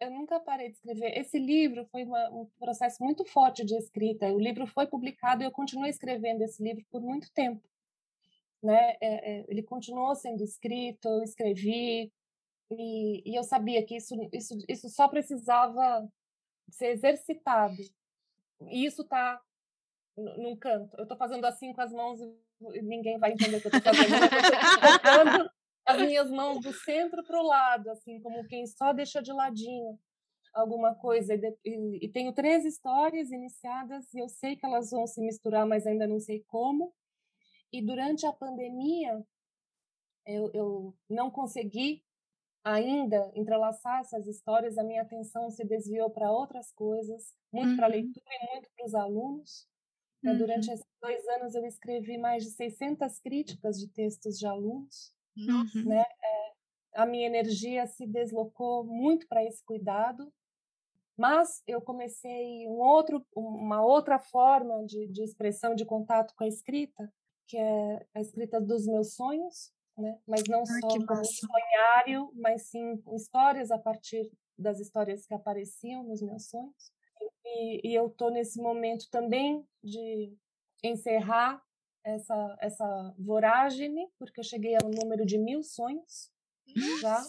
[0.00, 1.18] Eu nunca parei de escrever.
[1.18, 4.32] Esse livro foi uma, um processo muito forte de escrita.
[4.32, 7.62] O livro foi publicado e eu continuei escrevendo esse livro por muito tempo.
[8.62, 8.96] Né?
[8.98, 12.10] É, é, ele continuou sendo escrito, eu escrevi,
[12.70, 16.08] e, e eu sabia que isso, isso, isso só precisava
[16.70, 17.76] ser exercitado
[18.70, 19.40] isso está
[20.16, 20.96] num canto.
[20.96, 23.94] Eu estou fazendo assim com as mãos e ninguém vai entender o que eu estou
[23.94, 24.14] fazendo.
[24.14, 25.50] Eu colocando
[25.86, 29.98] as minhas mãos do centro para o lado, assim, como quem só deixa de ladinho
[30.54, 31.34] alguma coisa.
[31.34, 35.66] E, e, e, tenho três histórias iniciadas e eu sei que elas vão se misturar,
[35.66, 36.92] mas ainda não sei como.
[37.72, 39.22] E durante a pandemia,
[40.26, 42.02] eu, eu não consegui
[42.66, 47.76] ainda entrelaçar essas histórias, a minha atenção se desviou para outras coisas, muito uhum.
[47.76, 49.68] para a leitura e muito para os alunos.
[50.24, 50.36] Uhum.
[50.36, 55.14] Durante esses dois anos, eu escrevi mais de 600 críticas de textos de alunos.
[55.36, 55.84] Uhum.
[55.84, 56.00] Né?
[56.02, 56.52] É,
[56.96, 60.32] a minha energia se deslocou muito para esse cuidado,
[61.16, 66.48] mas eu comecei um outro, uma outra forma de, de expressão, de contato com a
[66.48, 67.12] escrita,
[67.46, 70.18] que é a escrita dos meus sonhos, né?
[70.26, 76.02] Mas não ah, só como sonhário, mas sim histórias a partir das histórias que apareciam
[76.04, 76.92] nos meus sonhos.
[77.44, 80.36] E, e eu estou nesse momento também de
[80.82, 81.62] encerrar
[82.04, 86.30] essa essa voragem, porque eu cheguei ao número de mil sonhos
[87.00, 87.22] já.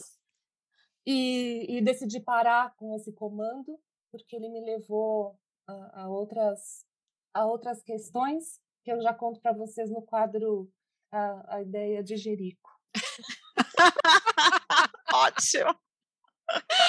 [1.05, 3.79] E, e decidi parar com esse comando,
[4.11, 6.85] porque ele me levou a, a outras
[7.33, 10.69] a outras questões que eu já conto para vocês no quadro
[11.11, 12.69] a, a ideia de Jerico.
[15.13, 15.75] Ótimo!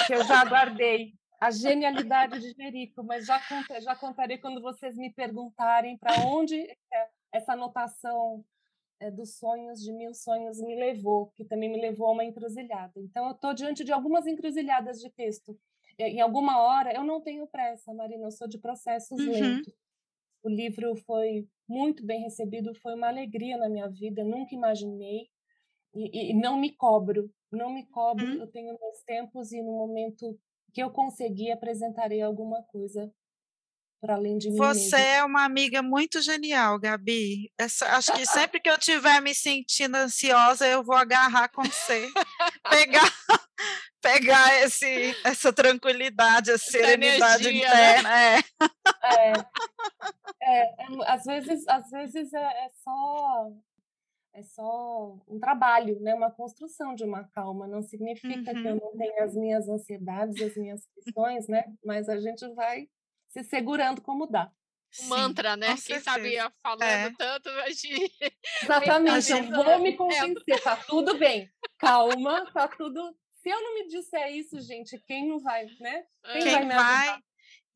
[0.07, 3.41] Que eu já guardei a genialidade de Jerico, mas já,
[3.81, 6.67] já contarei quando vocês me perguntarem para onde
[7.31, 8.43] essa anotação
[8.99, 12.93] é, dos sonhos, de mil sonhos, me levou, que também me levou a uma encruzilhada.
[12.97, 15.57] Então, eu estou diante de algumas encruzilhadas de texto.
[15.97, 19.31] Em alguma hora, eu não tenho pressa, Marina, eu sou de processos uhum.
[19.31, 19.73] lentos.
[20.43, 25.29] O livro foi muito bem recebido, foi uma alegria na minha vida, nunca imaginei.
[25.93, 28.41] E, e não me cobro, não me cobro, hum.
[28.41, 30.37] eu tenho meus tempos e no momento
[30.73, 33.11] que eu conseguir apresentarei alguma coisa
[33.99, 34.57] para além de mim.
[34.57, 37.51] Você é uma amiga muito genial, Gabi.
[37.57, 42.09] Essa, acho que sempre que eu estiver me sentindo ansiosa, eu vou agarrar com você,
[42.69, 43.13] pegar,
[44.01, 47.91] pegar esse, essa tranquilidade, essa serenidade energia, né?
[47.91, 48.09] interna.
[48.09, 48.39] Né?
[49.03, 49.59] É.
[50.41, 53.51] É, é, às vezes, às vezes é, é, só
[54.33, 56.13] é só um trabalho, né?
[56.13, 57.67] Uma construção de uma calma.
[57.67, 58.61] Não significa uhum.
[58.61, 58.79] que eu uhum.
[58.81, 61.63] não tenha as minhas ansiedades, as minhas questões, né?
[61.83, 62.87] Mas a gente vai
[63.29, 64.51] se segurando como dá.
[64.91, 65.75] Sim, mantra, né?
[65.85, 67.11] Quem sabia falando é.
[67.15, 68.11] tanto de...
[68.63, 71.49] Exatamente, eu vou me convencer, tá tudo bem.
[71.77, 73.15] Calma, tá tudo.
[73.41, 76.03] Se eu não me disser isso, gente, quem não vai, né?
[76.25, 77.23] Quem, quem vai, me vai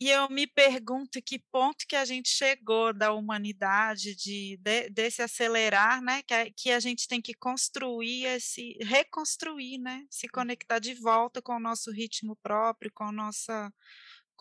[0.04, 5.22] e eu me pergunto que ponto que a gente chegou da humanidade, de, de desse
[5.22, 6.22] acelerar, né?
[6.24, 10.06] Que a, que a gente tem que construir, esse, reconstruir, né?
[10.10, 13.72] Se conectar de volta com o nosso ritmo próprio, com a nossa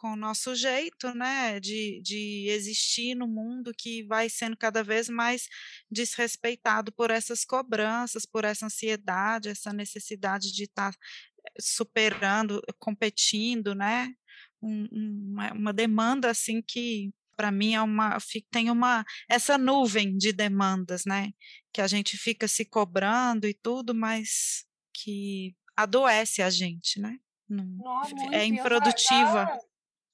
[0.03, 5.09] com o nosso jeito, né, de, de existir no mundo que vai sendo cada vez
[5.09, 5.47] mais
[5.88, 10.99] desrespeitado por essas cobranças, por essa ansiedade, essa necessidade de estar tá
[11.47, 14.12] eh, superando, competindo, né,
[14.61, 18.19] um, uma, uma demanda assim que para mim é uma
[18.51, 21.33] tem uma essa nuvem de demandas, né?
[21.73, 27.19] Que a gente fica se cobrando e tudo, mas que adoece a gente, né?
[27.49, 29.49] Não, Nossa, é improdutiva.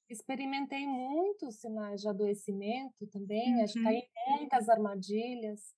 [0.09, 3.63] Experimentei muitos sinais de adoecimento também, uhum.
[3.63, 5.75] acho que caí em muitas armadilhas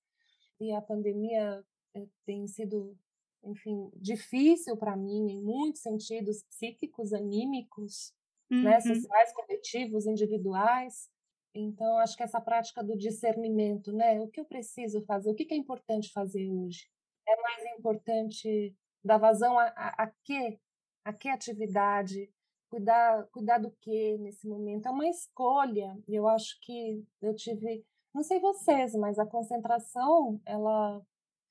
[0.58, 1.62] e a pandemia
[1.94, 2.96] eh, tem sido
[3.44, 8.14] enfim, difícil para mim em muitos sentidos psíquicos, anímicos,
[8.50, 8.64] né, uhum.
[8.64, 11.10] né, sociais, coletivos, individuais.
[11.54, 14.18] Então, acho que essa prática do discernimento, né?
[14.20, 15.30] O que eu preciso fazer?
[15.30, 16.88] O que é importante fazer hoje?
[17.28, 20.58] É mais importante dar vazão a, a, a quê?
[21.04, 22.32] A que atividade?
[22.72, 24.86] Cuidar, cuidar do que nesse momento?
[24.86, 25.94] É uma escolha.
[26.08, 31.02] Eu acho que eu tive, não sei vocês, mas a concentração, ela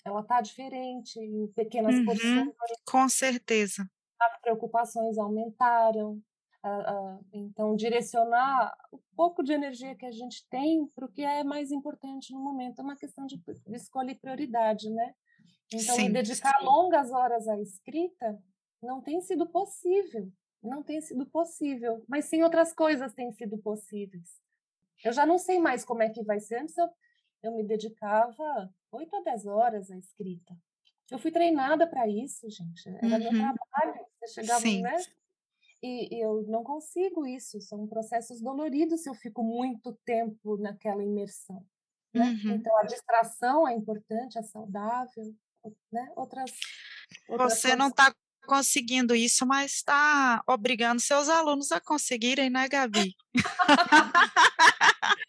[0.03, 2.55] ela tá diferente em pequenas uhum, porções.
[2.89, 3.87] Com certeza.
[4.19, 6.19] As preocupações aumentaram,
[6.63, 11.23] Uh, uh, então, direcionar o pouco de energia que a gente tem para o que
[11.23, 12.79] é mais importante no momento.
[12.79, 15.15] É uma questão de, de escolha e prioridade, né?
[15.73, 16.65] Então, sim, dedicar sim.
[16.65, 18.39] longas horas à escrita
[18.79, 20.31] não tem sido possível.
[20.61, 22.03] Não tem sido possível.
[22.07, 24.39] Mas sim, outras coisas têm sido possíveis.
[25.03, 26.61] Eu já não sei mais como é que vai ser.
[26.61, 26.89] Antes eu,
[27.43, 30.55] eu me dedicava 8 a 10 horas à escrita.
[31.09, 32.87] Eu fui treinada para isso, gente.
[32.87, 33.31] Era uhum.
[33.31, 34.05] meu trabalho.
[34.19, 34.81] Você chegava, sim.
[34.81, 34.95] né?
[35.83, 41.03] E, e, eu não consigo isso, são processos doloridos se eu fico muito tempo naquela
[41.03, 41.65] imersão.
[42.13, 42.23] Né?
[42.23, 42.51] Uhum.
[42.51, 45.35] Então, a distração é importante, é saudável,
[45.91, 46.11] né?
[46.15, 46.51] Outras.
[47.27, 48.13] outras Você não está
[48.45, 53.15] conseguindo isso, mas está obrigando seus alunos a conseguirem, né, Gabi?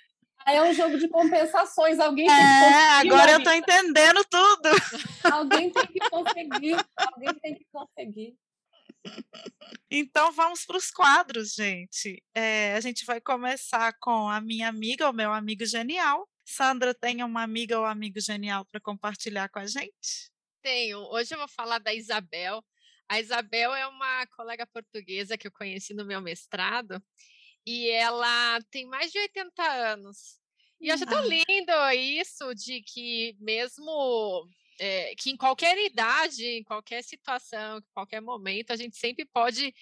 [0.46, 1.98] é um jogo de compensações.
[1.98, 4.68] Alguém tem é, agora eu estou entendendo tudo.
[5.32, 6.76] Alguém tem que conseguir.
[6.96, 8.36] Alguém tem que conseguir.
[9.90, 12.22] Então vamos para os quadros, gente.
[12.34, 16.28] É, a gente vai começar com a minha amiga, o meu amigo genial.
[16.44, 20.30] Sandra, tem uma amiga ou amigo genial para compartilhar com a gente?
[20.62, 20.98] Tenho.
[20.98, 22.62] Hoje eu vou falar da Isabel.
[23.08, 27.02] A Isabel é uma colega portuguesa que eu conheci no meu mestrado
[27.66, 30.40] e ela tem mais de 80 anos.
[30.80, 34.48] E eu acho tão lindo isso de que mesmo
[34.82, 39.72] é, que em qualquer idade, em qualquer situação, em qualquer momento, a gente sempre pode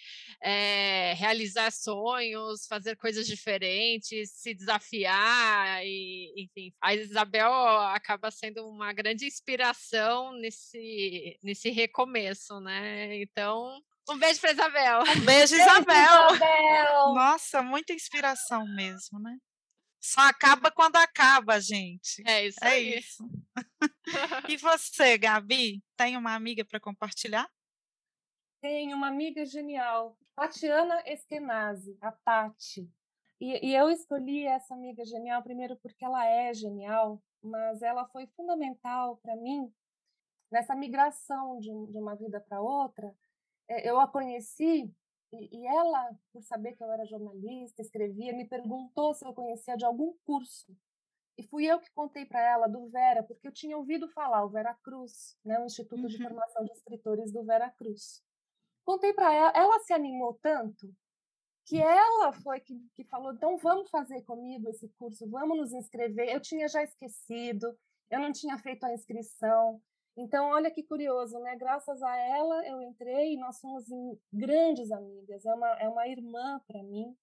[0.43, 6.71] é, realizar sonhos, fazer coisas diferentes, se desafiar, e, enfim.
[6.83, 7.51] A Isabel
[7.89, 13.23] acaba sendo uma grande inspiração nesse, nesse recomeço, né?
[13.23, 15.01] Então, um beijo para Isabel.
[15.01, 16.35] Um beijo, Isabel.
[16.35, 17.15] Isabel.
[17.15, 19.35] Nossa, muita inspiração mesmo, né?
[20.01, 22.23] Só acaba quando acaba, gente.
[22.27, 22.99] É isso é aí.
[22.99, 23.29] Isso.
[24.49, 27.49] e você, Gabi, tem uma amiga para compartilhar?
[28.63, 32.91] Tenho uma amiga genial, Tatiana Eskenazi, a Tati.
[33.41, 38.27] E, e, eu escolhi essa amiga genial primeiro porque ela é genial, mas ela foi
[38.37, 39.73] fundamental para mim
[40.51, 43.15] nessa migração de, de uma vida para outra.
[43.67, 44.93] É, eu a conheci
[45.33, 49.77] e, e, ela, por saber que eu era jornalista, escrevia, me perguntou se eu conhecia
[49.77, 50.77] de algum curso.
[51.39, 54.51] E fui eu que contei para ela do Vera, porque eu tinha ouvido falar, o
[54.51, 56.09] Vera Cruz, né, o Instituto uhum.
[56.09, 58.23] de Formação de Escritores do Vera Cruz.
[58.85, 60.93] Contei para ela, ela se animou tanto
[61.71, 66.29] que ela foi que, que falou: então vamos fazer comigo esse curso, vamos nos inscrever.
[66.29, 67.79] Eu tinha já esquecido,
[68.11, 69.81] eu não tinha feito a inscrição.
[70.21, 71.57] Então, olha que curioso, né?
[71.57, 73.87] Graças a ela eu entrei e nós somos
[74.31, 75.47] grandes amigas.
[75.47, 77.17] É uma, é uma irmã para mim.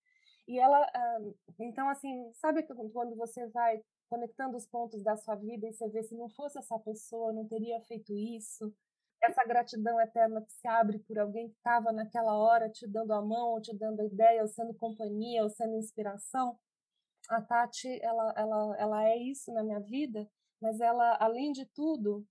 [0.48, 1.20] E ela, ah,
[1.60, 3.80] então, assim, sabe quando você vai
[4.10, 7.48] conectando os pontos da sua vida e você vê se não fosse essa pessoa, não
[7.48, 8.74] teria feito isso.
[9.22, 13.22] Essa gratidão eterna que se abre por alguém que estava naquela hora te dando a
[13.22, 16.58] mão, ou te dando a ideia, ou sendo companhia, ou sendo inspiração.
[17.30, 20.28] A Tati, ela, ela, ela é isso na minha vida,
[20.60, 22.26] mas ela, além de tudo,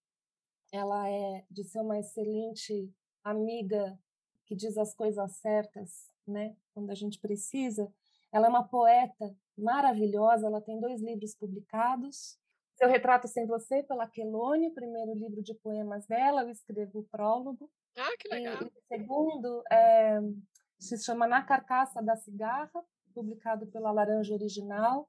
[0.73, 3.99] ela é de ser uma excelente amiga
[4.45, 6.57] que diz as coisas certas, né?
[6.73, 7.93] Quando a gente precisa.
[8.33, 12.39] Ela é uma poeta maravilhosa, ela tem dois livros publicados.
[12.77, 17.05] Seu Retrato Sem Você, pela Quelone, o primeiro livro de poemas dela, eu escrevo o
[17.05, 17.71] prólogo.
[17.97, 18.63] Ah, que legal.
[18.63, 20.21] E, o segundo é,
[20.79, 25.09] se chama Na Carcaça da Cigarra, publicado pela Laranja Original.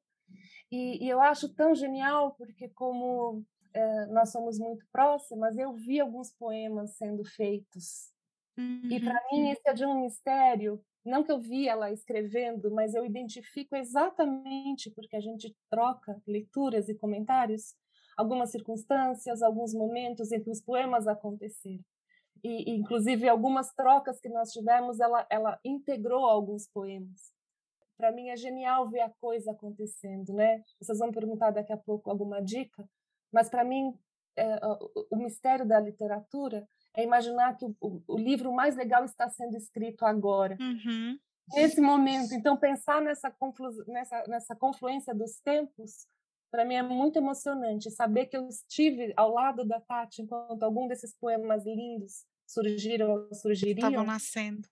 [0.72, 3.46] E, e eu acho tão genial, porque como
[3.78, 8.12] é, nós somos muito próximas, eu vi alguns poemas sendo feitos.
[8.58, 8.90] Uhum.
[8.90, 10.84] E para mim isso é de um mistério.
[11.06, 16.90] Não que eu vi ela escrevendo, mas eu identifico exatamente porque a gente troca leituras
[16.90, 17.76] e comentários,
[18.18, 21.84] algumas circunstâncias, alguns momentos em que os poemas aconteceram.
[22.44, 27.32] E, inclusive, algumas trocas que nós tivemos, ela, ela integrou alguns poemas.
[27.96, 30.64] Para mim é genial ver a coisa acontecendo, né?
[30.80, 32.88] Vocês vão perguntar daqui a pouco alguma dica,
[33.32, 33.94] mas para mim,
[34.36, 34.60] é,
[35.12, 40.06] o, mistério da literatura é imaginar que o, o, livro mais legal está sendo escrito
[40.06, 41.18] agora, uhum.
[41.54, 42.34] nesse momento.
[42.34, 46.08] Então, pensar nessa, conflu, nessa, nessa confluência dos tempos
[46.52, 50.88] para mim é muito emocionante saber que eu estive ao lado da Tati enquanto algum
[50.88, 53.90] desses poemas lindos surgiram, surgiriam.
[53.90, 54.68] Estavam nascendo.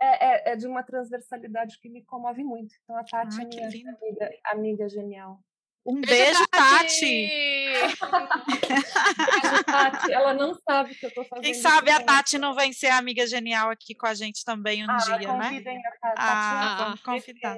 [0.00, 2.74] É, é, é, de uma transversalidade que me comove muito.
[2.84, 5.40] Então a Tati é minha amiga, amiga genial.
[5.86, 7.00] Um beijo, Tati!
[7.00, 7.96] beijo,
[9.64, 10.12] Tati!
[10.12, 11.44] Ela não sabe que eu estou fazendo.
[11.44, 14.90] Quem sabe a Tati não vem ser amiga genial aqui com a gente também um
[14.90, 15.62] ah, dia, né?
[16.02, 17.56] A Tati, ah, vamos convidar.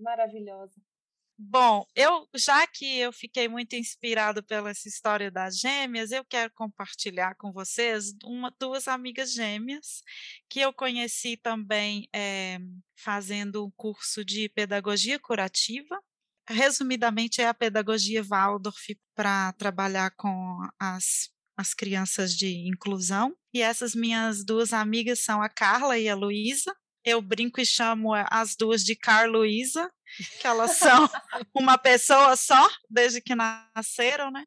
[0.00, 0.80] Maravilhosa.
[1.42, 6.52] Bom, eu já que eu fiquei muito inspirado pela essa história das gêmeas, eu quero
[6.52, 10.02] compartilhar com vocês uma, duas amigas gêmeas
[10.50, 12.58] que eu conheci também é,
[12.94, 15.98] fazendo um curso de pedagogia curativa.
[16.50, 23.36] Resumidamente, é a pedagogia Waldorf para trabalhar com as, as crianças de inclusão.
[23.54, 26.74] E essas minhas duas amigas são a Carla e a Luísa.
[27.04, 29.90] Eu brinco e chamo as duas de Carluísa,
[30.40, 31.08] que elas são
[31.54, 34.44] uma pessoa só desde que nasceram, né?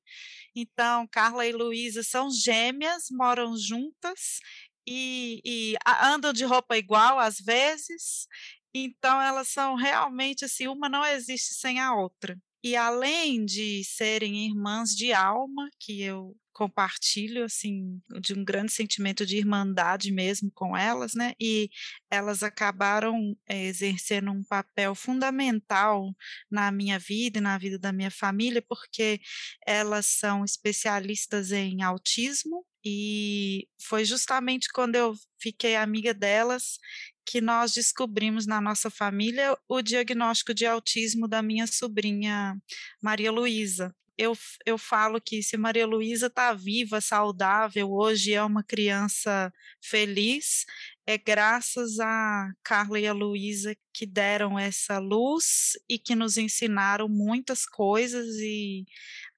[0.56, 4.40] Então, Carla e Luísa são gêmeas, moram juntas
[4.88, 8.28] e, e, andam de roupa igual às vezes.
[8.74, 12.38] Então, elas são realmente assim, uma não existe sem a outra.
[12.64, 19.26] E além de serem irmãs de alma, que eu compartilho assim de um grande sentimento
[19.26, 21.34] de irmandade mesmo com elas, né?
[21.40, 21.70] E
[22.10, 26.16] elas acabaram é, exercendo um papel fundamental
[26.50, 29.20] na minha vida e na vida da minha família, porque
[29.66, 36.78] elas são especialistas em autismo e foi justamente quando eu fiquei amiga delas
[37.26, 42.56] que nós descobrimos na nossa família o diagnóstico de autismo da minha sobrinha
[43.02, 43.94] Maria Luísa.
[44.18, 49.52] Eu, eu falo que se Maria Luísa está viva, saudável, hoje é uma criança
[49.82, 50.66] feliz,
[51.06, 57.10] é graças a Carla e a Luísa que deram essa luz e que nos ensinaram
[57.10, 58.86] muitas coisas e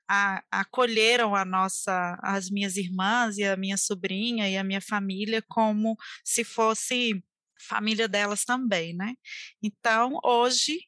[0.08, 5.42] a, acolheram a nossa, as minhas irmãs e a minha sobrinha e a minha família
[5.48, 7.24] como se fosse
[7.66, 9.14] família delas também, né?
[9.62, 10.80] Então, hoje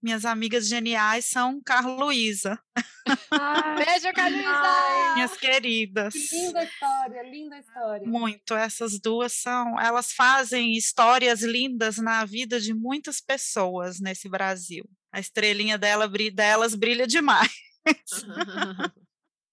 [0.00, 2.58] minhas amigas geniais são Carluísa.
[3.04, 5.14] Beijo, Carluísa!
[5.14, 6.14] Minhas queridas.
[6.14, 8.06] Que linda história, linda história.
[8.06, 8.54] Muito.
[8.54, 9.78] Essas duas são.
[9.80, 14.88] Elas fazem histórias lindas na vida de muitas pessoas nesse Brasil.
[15.12, 17.50] A estrelinha dela, delas brilha demais.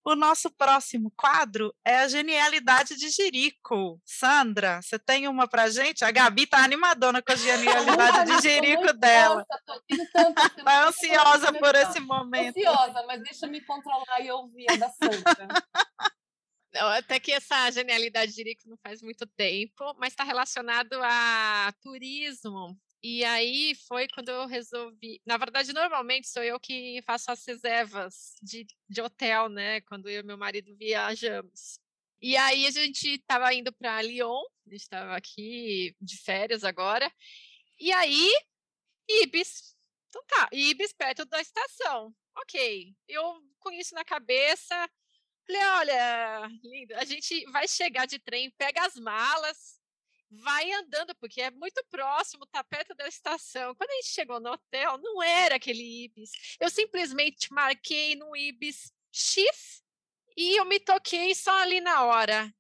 [0.08, 3.99] O nosso próximo quadro é a genialidade de Jerico.
[4.06, 6.06] Sandra, você tem uma pra gente?
[6.06, 9.43] A Gabi tá animadona com a genialidade de Jerico dela.
[9.89, 12.56] Está ansiosa por esse momento.
[12.56, 15.47] Ansiosa, mas deixa eu me controlar e ouvir a da Sandra.
[16.97, 22.78] Até que essa genialidade de Jerico não faz muito tempo, mas está relacionado a turismo.
[23.08, 25.22] E aí foi quando eu resolvi.
[25.24, 29.80] Na verdade, normalmente sou eu que faço as reservas de, de hotel, né?
[29.82, 31.80] Quando eu e meu marido viajamos.
[32.20, 37.14] E aí a gente estava indo para Lyon, a gente estava aqui de férias agora.
[37.80, 38.28] E aí,
[39.08, 39.76] Ibis.
[40.10, 42.12] Então tá, Ibis perto da estação.
[42.36, 42.91] Ok.
[43.08, 44.89] Eu com isso na cabeça.
[45.45, 49.80] Falei, olha, lindo, a gente vai chegar de trem, pega as malas,
[50.36, 53.75] vai andando, porque é muito próximo, tá perto da estação.
[53.75, 56.31] Quando a gente chegou no hotel, não era aquele Ibis.
[56.59, 59.83] Eu simplesmente marquei no Ibis X
[60.36, 62.53] e eu me toquei só ali na hora.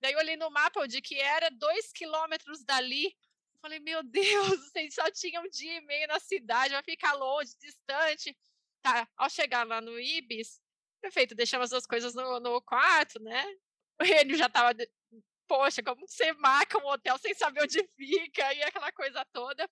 [0.00, 3.14] Daí eu olhei no mapa onde que era, dois quilômetros dali.
[3.60, 7.56] Falei, meu Deus, vocês só tinham um dia e meio na cidade, vai ficar longe,
[7.60, 8.36] distante.
[8.82, 10.60] Tá, ao chegar lá no Ibis,
[11.00, 13.44] perfeito, deixamos as coisas no, no quarto, né?
[14.00, 14.72] O Renio já estava
[15.46, 19.68] poxa, como você marca um hotel sem saber onde fica e aquela coisa toda.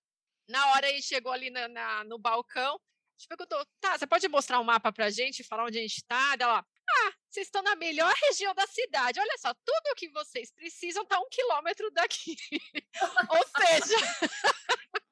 [0.47, 4.27] Na hora ele chegou ali na, na, no balcão, a gente perguntou, tá, você pode
[4.27, 6.35] mostrar um mapa pra gente, falar onde a gente tá?
[6.39, 9.19] Ela, ah, vocês estão na melhor região da cidade.
[9.19, 12.35] Olha só, tudo o que vocês precisam tá um quilômetro daqui.
[13.29, 13.95] Ou seja,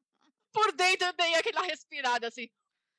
[0.52, 2.50] por dentro eu dei aquela respirada assim.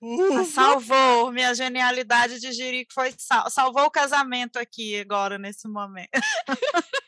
[0.05, 6.11] Uh, salvou, minha genialidade de Jerico foi sal salvou o casamento aqui agora, nesse momento.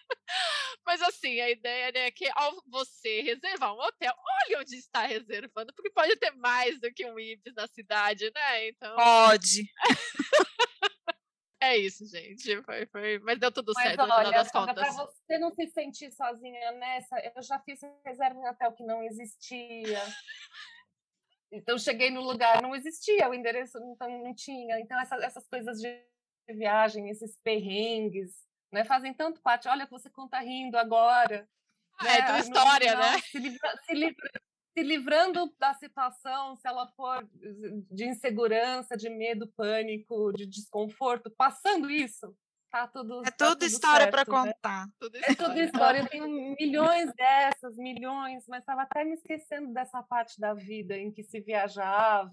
[0.87, 5.75] Mas assim, a ideia é que ao você reservar um hotel, olhe onde está reservando,
[5.75, 8.69] porque pode ter mais do que um Ibis na cidade, né?
[8.69, 8.95] Então.
[8.95, 9.69] Pode.
[11.61, 12.63] é isso, gente.
[12.63, 13.19] Foi, foi...
[13.19, 14.75] Mas deu tudo Mas certo olha, no final das contas.
[14.75, 19.03] Para você não se sentir sozinha nessa, eu já fiz reserva em hotel que não
[19.03, 20.01] existia.
[21.53, 24.81] Então cheguei no lugar, não existia, o endereço não, não tinha.
[24.81, 26.05] Então essa, essas coisas de
[26.49, 28.33] viagem, esses perrengues,
[28.73, 28.85] né?
[28.85, 29.69] Fazem tanto parte.
[29.69, 31.49] Olha você conta rindo agora.
[31.99, 32.19] Ah, né?
[32.19, 33.19] É tua história, final, né?
[33.21, 34.31] Se livra, se, livra,
[34.77, 37.27] se livrando da situação, se ela for
[37.91, 42.37] de insegurança, de medo, pânico, de desconforto, passando isso,
[42.71, 43.21] tá tudo.
[43.21, 44.25] É tá tudo, história para né?
[44.25, 44.87] contar.
[44.99, 46.01] Tudo é tudo história.
[46.01, 51.11] Eu tenho milhões dessas, milhões, mas estava até me esquecendo dessa parte da vida em
[51.11, 52.31] que se viajava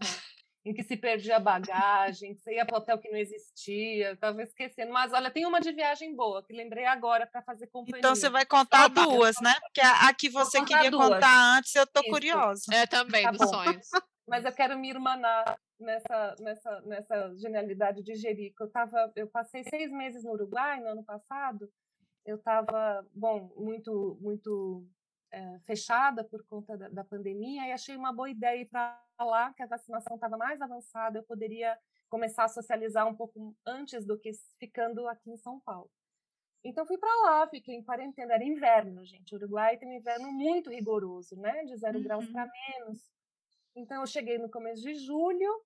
[0.66, 4.94] em que se perdia bagagem, que você ia para hotel que não existia, estava esquecendo.
[4.94, 8.00] Mas olha, tem uma de viagem boa que lembrei agora para fazer companhia.
[8.00, 9.54] Então você vai contar duas, né?
[9.60, 11.10] Porque a, a que você contar queria duas.
[11.10, 12.64] contar antes, eu estou curiosa.
[12.72, 13.48] É também, tá dos bom.
[13.48, 13.88] sonhos.
[14.28, 18.64] Mas eu quero me irmanar nessa, nessa, nessa genialidade de Jerico.
[18.64, 21.70] Eu, tava, eu passei seis meses no Uruguai no ano passado.
[22.26, 24.88] Eu estava, bom, muito, muito
[25.30, 29.54] é, fechada por conta da, da, pandemia e achei uma boa ideia ir para lá,
[29.54, 34.18] que a vacinação estava mais avançada, eu poderia começar a socializar um pouco antes do
[34.18, 35.90] que ficando aqui em São Paulo.
[36.64, 39.34] Então fui para lá, fiquei em quarentena, era inverno, gente.
[39.34, 41.66] O Uruguai tem um inverno muito rigoroso, né?
[41.66, 42.04] De zero uhum.
[42.04, 43.12] graus para menos.
[43.76, 45.64] Então eu cheguei no começo de julho,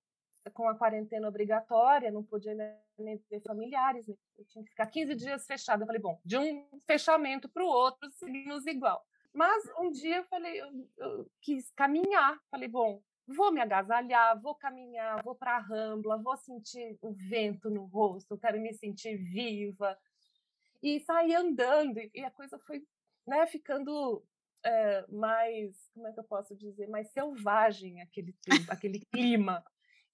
[0.54, 2.54] com a quarentena obrigatória, não podia
[2.98, 4.14] nem ver familiares, né?
[4.38, 5.82] eu tinha que ficar 15 dias fechada.
[5.82, 9.04] Eu falei, bom, de um fechamento para o outro, seguimos igual.
[9.32, 12.38] Mas um dia eu falei, eu, eu quis caminhar.
[12.50, 17.68] Falei, bom, vou me agasalhar, vou caminhar, vou para a rambla, vou sentir o vento
[17.68, 19.98] no rosto, quero me sentir viva.
[20.82, 22.82] E saí andando, e a coisa foi
[23.26, 24.24] né, ficando
[24.64, 29.64] é, mais, como é que eu posso dizer, mais selvagem aquele tempo, aquele clima.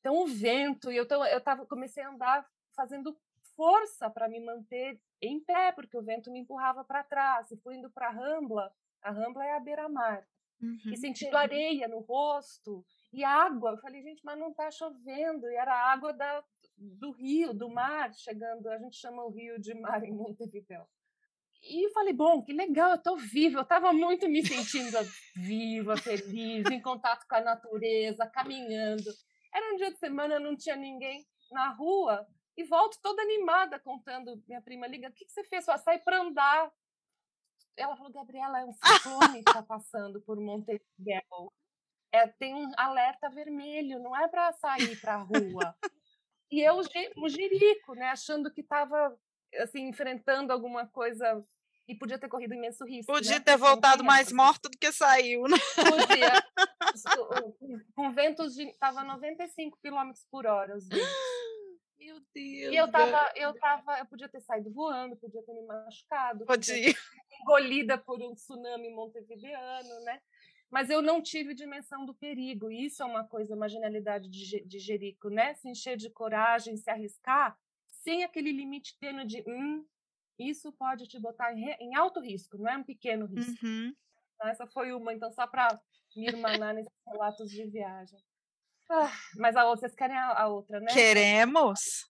[0.01, 3.17] Então o vento, e eu, eu tava, comecei a andar fazendo
[3.57, 7.51] força para me manter em pé, porque o vento me empurrava para trás.
[7.51, 8.73] E fui indo para a rambla,
[9.05, 10.27] a Rambla é a beira-mar.
[10.61, 10.79] Uhum.
[10.87, 13.73] E sentindo areia no rosto e água.
[13.73, 15.47] Eu falei, gente, mas não está chovendo.
[15.47, 16.43] E era água da,
[16.79, 18.67] do rio, do mar, chegando.
[18.69, 20.87] A gente chama o rio de mar em Montevideo.
[21.67, 23.59] E falei, bom, que legal, eu estou viva.
[23.59, 24.99] Eu estava muito me sentindo
[25.35, 29.11] viva, feliz, em contato com a natureza, caminhando.
[29.53, 32.27] Era um dia de semana, não tinha ninguém na rua.
[32.57, 34.43] E volto toda animada, contando.
[34.47, 35.67] Minha prima liga: o que, que você fez?
[35.67, 36.71] Eu saí para andar
[37.77, 41.53] ela falou, Gabriela, é um ciclone que está passando por Montevideo.
[42.13, 45.77] É, tem um alerta vermelho, não é para sair para a rua.
[46.51, 46.77] E eu,
[47.17, 49.19] o jirico, né, achando que estava
[49.59, 51.45] assim, enfrentando alguma coisa
[51.87, 53.13] e podia ter corrido imenso risco.
[53.13, 53.41] Podia né?
[53.41, 55.57] ter voltado mais morto do que saiu, né?
[55.77, 56.45] Podia.
[57.95, 58.65] Com ventos de.
[58.65, 61.09] Estava 95 km por hora os ventos.
[61.99, 62.73] Meu Deus.
[62.73, 66.75] E eu tava, eu tava, eu podia ter saído voando, podia ter me machucado, podia,
[66.75, 66.95] podia
[67.41, 70.21] engolida por um tsunami montevideano, né?
[70.71, 72.71] Mas eu não tive dimensão do perigo.
[72.71, 75.55] E isso é uma coisa, uma genialidade de, de Jerico, né?
[75.55, 77.57] Se encher de coragem, se arriscar,
[78.05, 79.85] sem aquele limite tênue de hum,
[80.39, 83.67] isso pode te botar em, alto risco, não é um pequeno risco.
[83.67, 83.95] Uhum.
[84.35, 85.81] Então, essa foi uma, então, só para
[86.15, 88.19] me irmanar nesses relatos de viagem.
[88.91, 90.93] Ah, mas a outra, vocês querem a, a outra, né?
[90.93, 92.07] Queremos!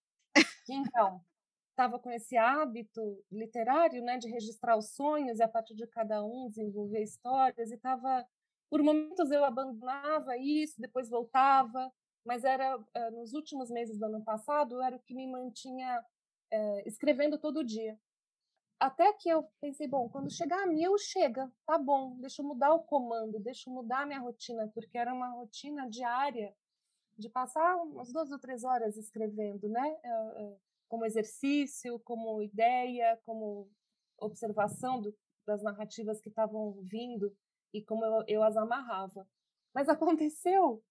[0.69, 1.23] Então,
[1.69, 6.23] estava com esse hábito literário, né, de registrar os sonhos e a partir de cada
[6.23, 8.27] um desenvolver histórias e estava
[8.69, 11.89] por momentos eu abandonava isso, depois voltava,
[12.25, 16.03] mas era eh, nos últimos meses do ano passado era o que me mantinha
[16.51, 17.99] é, escrevendo todo dia.
[18.79, 22.73] Até que eu pensei, bom, quando chegar a mil, chega, tá bom, deixa eu mudar
[22.73, 26.53] o comando, deixa eu mudar a minha rotina, porque era uma rotina diária
[27.17, 29.97] de passar umas duas ou três horas escrevendo, né?
[30.03, 30.57] Eh,
[30.89, 33.69] como exercício, como ideia, como
[34.19, 35.15] observação do,
[35.45, 37.35] das narrativas que estavam vindo
[37.73, 39.27] e como eu, eu as amarrava.
[39.73, 40.83] Mas aconteceu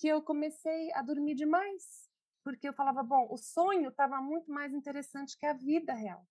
[0.00, 2.08] que eu comecei a dormir demais,
[2.42, 6.26] porque eu falava, bom, o sonho estava muito mais interessante que a vida real.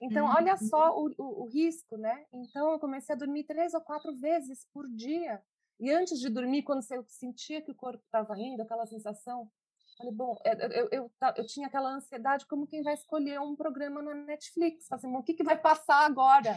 [0.00, 0.34] Então, uhum.
[0.36, 2.26] olha só o, o, o, risco, né?
[2.32, 5.42] Então, eu comecei a dormir três ou quatro vezes por dia.
[5.80, 9.50] E antes de dormir, quando eu sentia que o corpo estava indo, aquela sensação
[9.96, 13.54] Falei, bom, é, eu, eu, eu, eu, tinha aquela ansiedade como quem vai escolher um
[13.54, 14.90] programa na Netflix.
[14.90, 16.56] Assim, bom, o que, que vai passar agora?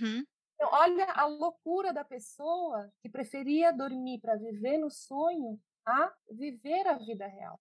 [0.00, 0.24] Uhum.
[0.54, 6.86] Então, olha a loucura da pessoa que preferia dormir para viver no sonho a viver
[6.86, 7.60] a vida real.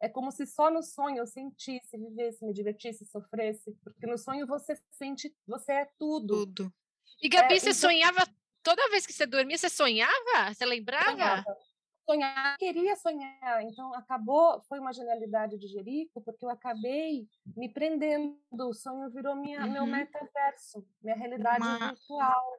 [0.00, 4.46] É como se só no sonho eu sentisse, vivesse, me divertisse, sofresse, porque no sonho
[4.46, 6.46] você sente, você é tudo.
[6.46, 6.72] Tudo.
[7.20, 7.80] E Gabi, é, você então...
[7.80, 8.24] sonhava
[8.62, 10.54] toda vez que você dormia, você sonhava?
[10.54, 11.10] Você lembrava?
[11.10, 11.68] Sonhava
[12.08, 13.62] sonhar, queria sonhar.
[13.62, 18.38] Então, acabou, foi uma genialidade de Jerico, porque eu acabei me prendendo.
[18.52, 19.72] O sonho virou minha, uhum.
[19.72, 21.88] meu metaverso, minha realidade uma...
[21.90, 22.52] virtual.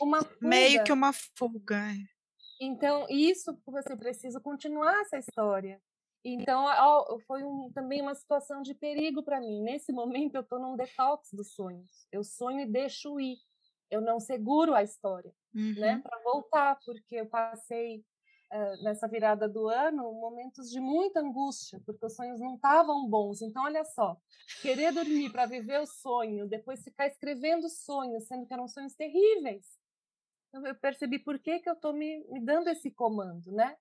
[0.00, 0.48] Uma fuga.
[0.48, 1.76] Meio que uma fuga.
[1.76, 2.20] É.
[2.60, 5.80] Então, isso você precisa continuar essa história.
[6.22, 6.66] Então,
[7.26, 9.62] foi um, também uma situação de perigo para mim.
[9.62, 12.06] Nesse momento, eu estou num detox dos sonhos.
[12.12, 13.38] Eu sonho e deixo ir.
[13.90, 15.80] eu não seguro a história, né, uhum.
[15.80, 18.04] né, para voltar, porque eu passei
[18.82, 23.42] nessa virada do ano momentos de muita angústia, porque os sonhos não estavam bons.
[23.42, 24.16] Então, olha só,
[24.60, 29.78] querer dormir para viver o sonho, depois ficar escrevendo sonhos, sendo que eram sonhos terríveis.
[30.48, 33.76] Então, eu percebi por que, que eu estou me, me dando esse comando, né?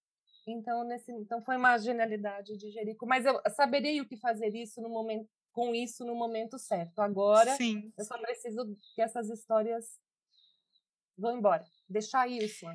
[0.47, 4.81] Então, nesse, então foi uma genialidade de Jerico, mas eu saberei o que fazer isso
[4.81, 6.99] no momento com isso no momento certo.
[6.99, 7.91] Agora, Sim.
[7.97, 9.99] eu só preciso que essas histórias
[11.17, 11.65] vão embora.
[11.89, 12.65] Deixar isso.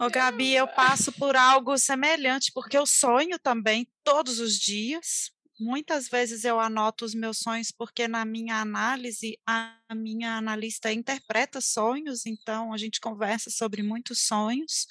[0.00, 5.32] Ô, Gabi, eu passo por algo semelhante, porque eu sonho também todos os dias.
[5.58, 11.60] Muitas vezes eu anoto os meus sonhos, porque na minha análise, a minha analista interpreta
[11.60, 14.86] sonhos, então a gente conversa sobre muitos sonhos.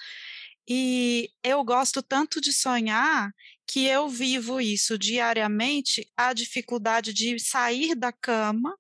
[0.68, 3.32] E eu gosto tanto de sonhar
[3.66, 8.78] que eu vivo isso diariamente, a dificuldade de sair da cama,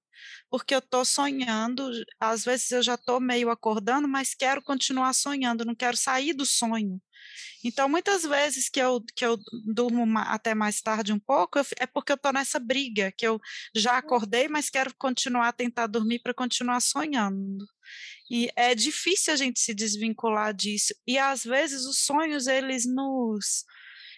[0.50, 1.89] porque eu estou sonhando,
[2.20, 6.45] às vezes eu já estou meio acordando, mas quero continuar sonhando, não quero sair do
[6.45, 7.02] sonho.
[7.64, 11.86] Então, muitas vezes que eu, que eu durmo até mais tarde um pouco, eu, é
[11.86, 13.39] porque eu estou nessa briga, que eu
[13.76, 13.98] já hum.
[13.98, 17.66] acordei, mas quero continuar a tentar dormir para continuar sonhando.
[18.30, 20.93] E é difícil a gente se desvincular disso.
[21.06, 23.66] E às vezes os sonhos, eles nos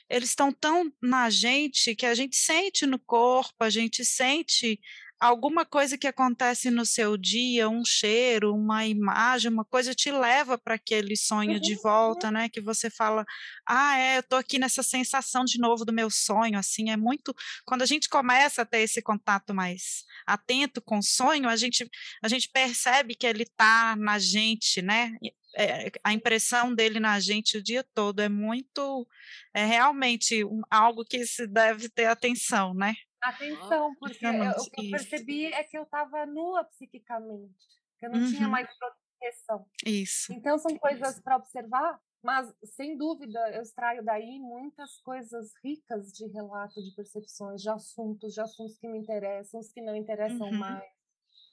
[0.09, 4.79] eles estão tão na gente que a gente sente no corpo, a gente sente
[5.19, 10.57] alguma coisa que acontece no seu dia, um cheiro, uma imagem, uma coisa te leva
[10.57, 12.33] para aquele sonho uhum, de volta, uhum.
[12.33, 12.49] né?
[12.49, 13.25] Que você fala,
[13.65, 17.35] ah, é, eu tô aqui nessa sensação de novo do meu sonho, assim, é muito.
[17.65, 21.89] Quando a gente começa a ter esse contato mais atento com o sonho, a gente,
[22.23, 25.11] a gente percebe que ele tá na gente, né?
[25.55, 29.07] É, a impressão dele na gente o dia todo é muito,
[29.53, 32.93] é realmente um, algo que se deve ter atenção, né?
[33.21, 37.53] Atenção, porque eu, o que eu percebi é que eu estava nua psiquicamente,
[37.97, 38.29] que eu não uhum.
[38.29, 39.65] tinha mais proteção.
[39.85, 40.31] Isso.
[40.33, 46.27] Então são coisas para observar, mas sem dúvida eu extraio daí muitas coisas ricas de
[46.27, 50.57] relato, de percepções, de assuntos, de assuntos que me interessam, os que não interessam uhum.
[50.57, 50.89] mais,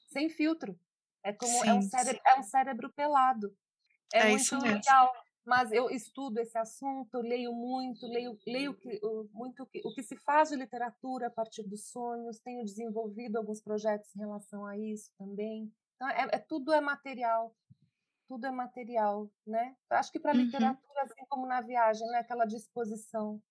[0.07, 0.79] sem filtro.
[1.23, 1.69] É como Sim.
[1.69, 3.53] é um cérebro, é um cérebro pelado.
[4.13, 5.11] É, é muito legal
[5.47, 8.99] mas eu estudo esse assunto, leio muito, leio, leio que,
[9.31, 14.13] muito o que se faz de literatura a partir dos sonhos, tenho desenvolvido alguns projetos
[14.13, 15.73] em relação a isso também.
[15.95, 17.55] Então, é, é tudo é material,
[18.27, 19.73] tudo é material, né?
[19.89, 20.41] Acho que para a uhum.
[20.41, 22.17] literatura, assim como na viagem, né?
[22.19, 23.41] aquela disposição,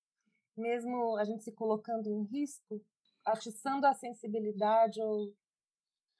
[0.54, 2.78] mesmo a gente se colocando em risco,
[3.24, 5.34] atiçando a sensibilidade ou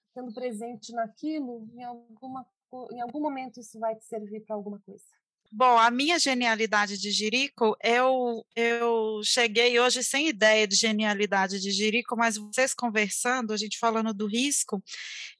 [0.08, 2.46] estando presente naquilo, em, alguma,
[2.92, 5.04] em algum momento isso vai te servir para alguma coisa.
[5.50, 11.70] Bom, a minha genialidade de Jerico, eu, eu cheguei hoje sem ideia de genialidade de
[11.70, 14.82] Jerico, mas vocês conversando, a gente falando do risco,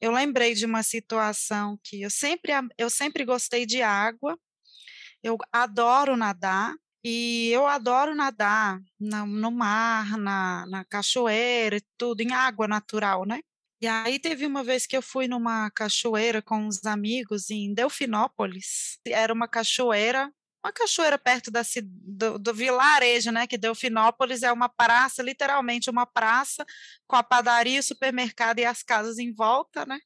[0.01, 4.37] eu lembrei de uma situação que eu sempre, eu sempre gostei de água,
[5.23, 12.33] eu adoro nadar, e eu adoro nadar no, no mar, na, na cachoeira, tudo, em
[12.33, 13.39] água natural, né?
[13.79, 18.97] E aí teve uma vez que eu fui numa cachoeira com uns amigos em Delfinópolis.
[19.05, 20.31] Era uma cachoeira,
[20.65, 23.45] uma cachoeira perto da, do, do vilarejo, né?
[23.45, 26.65] Que Delfinópolis é uma praça, literalmente uma praça,
[27.07, 29.99] com a padaria, o supermercado e as casas em volta, né?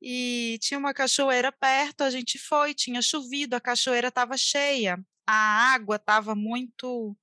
[0.00, 5.72] E tinha uma cachoeira perto, a gente foi, tinha chovido, a cachoeira estava cheia, a
[5.72, 7.16] água estava muito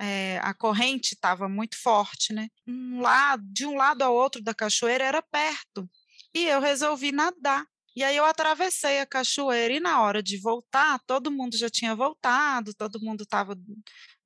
[0.00, 2.48] é, a corrente estava muito forte, né?
[2.66, 5.88] Um lado, de um lado ao outro da cachoeira era perto.
[6.34, 7.66] E eu resolvi nadar.
[7.94, 11.94] E aí eu atravessei a cachoeira e na hora de voltar, todo mundo já tinha
[11.94, 13.58] voltado, todo mundo estava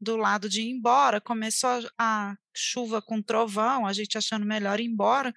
[0.00, 1.20] do lado de ir embora.
[1.20, 5.34] Começou a, a chuva com trovão, a gente achando melhor ir embora.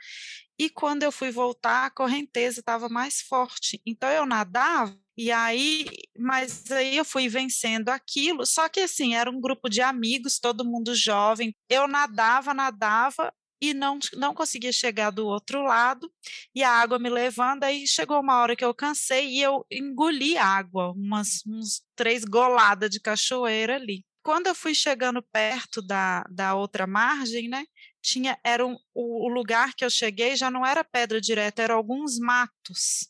[0.59, 3.81] E quando eu fui voltar, a correnteza estava mais forte.
[3.85, 5.87] Então eu nadava e aí,
[6.17, 10.63] mas aí eu fui vencendo aquilo, só que assim, era um grupo de amigos, todo
[10.63, 11.55] mundo jovem.
[11.67, 16.11] Eu nadava, nadava e não, não conseguia chegar do outro lado,
[16.53, 20.37] e a água me levando, aí chegou uma hora que eu cansei e eu engoli
[20.37, 24.05] água, umas uns três goladas de cachoeira ali.
[24.23, 27.65] Quando eu fui chegando perto da, da outra margem, né,
[28.01, 31.75] tinha, era um, o, o lugar que eu cheguei já não era pedra direta, eram
[31.75, 33.09] alguns matos.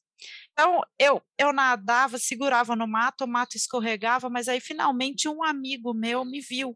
[0.60, 5.94] Então, eu, eu nadava, segurava no mato, o mato escorregava, mas aí finalmente um amigo
[5.94, 6.76] meu me viu.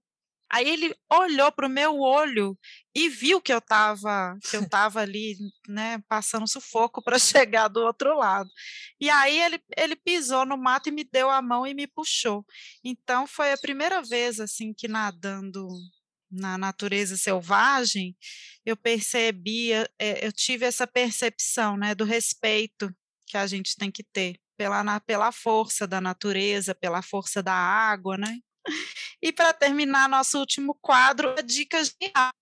[0.52, 2.56] Aí ele olhou para o meu olho
[2.94, 5.36] e viu que eu estava que eu tava ali,
[5.68, 7.18] né, passando sufoco para
[7.50, 8.50] chegar do outro lado.
[9.00, 12.46] E aí ele, ele pisou no mato e me deu a mão e me puxou.
[12.84, 15.68] Então foi a primeira vez assim que nadando
[16.30, 18.16] na natureza selvagem,
[18.66, 22.94] eu percebia, eh, eu tive essa percepção, né, do respeito
[23.32, 27.54] que a gente tem que ter pela, na, pela força da natureza, pela força da
[27.54, 28.40] água, né?
[29.22, 32.34] E para terminar nosso último quadro, a dica genial.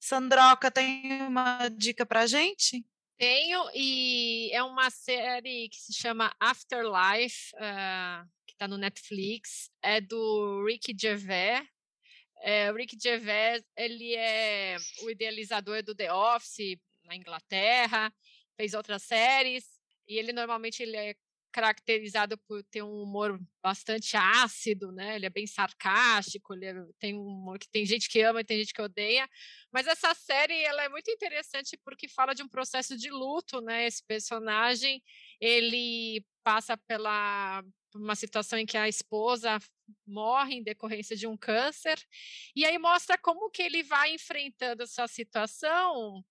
[0.00, 2.82] Sandroca, tem uma dica para gente?
[3.18, 10.00] Tenho, e é uma série que se chama Afterlife, uh, que está no Netflix, é
[10.00, 11.66] do Ricky Gervais.
[12.40, 18.10] É, o Ricky Gervais, ele é o idealizador do The Office na Inglaterra,
[18.56, 19.77] fez outras séries,
[20.08, 21.14] e ele normalmente ele é
[21.50, 25.16] caracterizado por ter um humor bastante ácido, né?
[25.16, 28.44] Ele é bem sarcástico, ele é, tem um humor que tem gente que ama e
[28.44, 29.28] tem gente que odeia.
[29.72, 33.86] Mas essa série ela é muito interessante porque fala de um processo de luto, né?
[33.86, 35.02] Esse personagem
[35.40, 39.58] ele passa pela uma situação em que a esposa
[40.06, 41.98] morre em decorrência de um câncer
[42.54, 46.22] e aí mostra como que ele vai enfrentando essa situação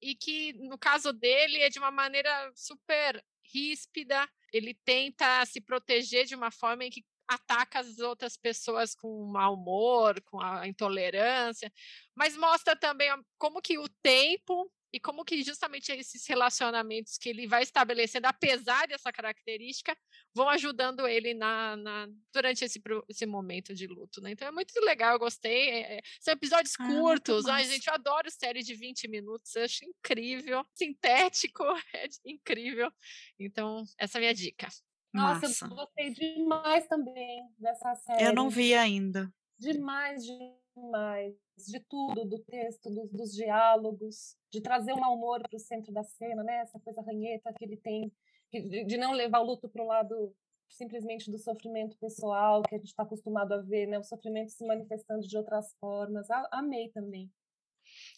[0.00, 3.22] e que no caso dele é de uma maneira super
[3.52, 9.24] ríspida, ele tenta se proteger de uma forma em que ataca as outras pessoas com
[9.26, 11.72] mau humor, com a intolerância,
[12.14, 17.46] mas mostra também como que o tempo e como que justamente esses relacionamentos que ele
[17.46, 19.96] vai estabelecendo, apesar dessa característica,
[20.34, 24.32] vão ajudando ele na, na durante esse, esse momento de luto, né?
[24.32, 25.70] Então é muito legal, eu gostei.
[25.70, 27.46] É, é são episódios ah, curtos.
[27.46, 30.64] Ai, gente, eu adoro séries de 20 minutos, eu acho incrível.
[30.74, 31.62] Sintético,
[31.94, 32.90] é incrível.
[33.38, 34.68] Então, essa é a minha dica.
[35.12, 35.64] Nossa, Massa.
[35.64, 38.24] eu gostei demais também dessa série.
[38.24, 39.32] Eu não vi ainda.
[39.58, 41.34] Demais, demais.
[41.66, 45.92] De tudo, do texto, dos, dos diálogos, de trazer o mau humor para o centro
[45.92, 46.60] da cena, né?
[46.60, 48.12] Essa coisa ranheta que ele tem
[48.52, 50.34] de, de não levar o luto para o lado
[50.68, 53.98] simplesmente do sofrimento pessoal que a gente está acostumado a ver, né?
[53.98, 56.28] O sofrimento se manifestando de outras formas.
[56.50, 57.30] Amei também.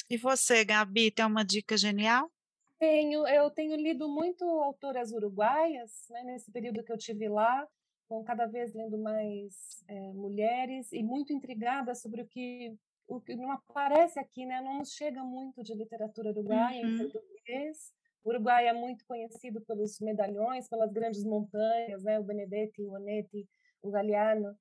[0.08, 2.30] E você, Gabi, tem uma dica genial?
[2.78, 6.24] Tenho, eu tenho lido muito autoras uruguaias, né?
[6.24, 7.66] Nesse período que eu tive lá,
[8.08, 12.76] com cada vez lendo mais é, mulheres e muito intrigada sobre o que
[13.06, 14.60] o que não aparece aqui, né?
[14.60, 16.94] Não nos chega muito de literatura uruguaia uhum.
[16.94, 17.92] em português.
[18.24, 22.20] O Uruguai é muito conhecido pelos medalhões, pelas grandes montanhas, né?
[22.20, 23.48] O Benedetti, o Onetti,
[23.82, 24.56] o Galeano.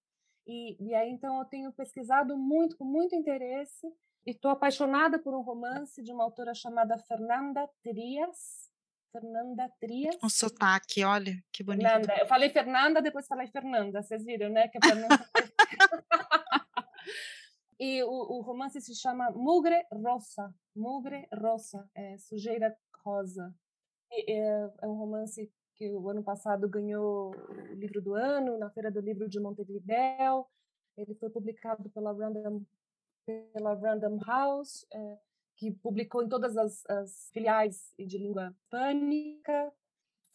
[0.47, 3.85] E, e aí, então, eu tenho pesquisado muito, com muito interesse,
[4.25, 8.71] e estou apaixonada por um romance de uma autora chamada Fernanda Trias.
[9.11, 10.17] Fernanda Trias.
[10.23, 11.87] O sotaque, olha, que bonito.
[11.87, 12.17] Fernanda.
[12.17, 14.69] Eu falei Fernanda, depois falei Fernanda, vocês viram, né?
[14.69, 14.79] Que a
[17.81, 20.53] e o, o, romance se chama Mugre Rosa.
[20.75, 23.51] Mugre Rosa, é sujeira rosa.
[24.11, 28.91] É, é um romance que o ano passado ganhou o livro do ano na Feira
[28.91, 30.45] do Livro de Montevideo.
[30.95, 32.63] Ele foi publicado pela Random,
[33.25, 35.17] pela Random House, é,
[35.55, 39.73] que publicou em todas as, as filiais de língua hispânica.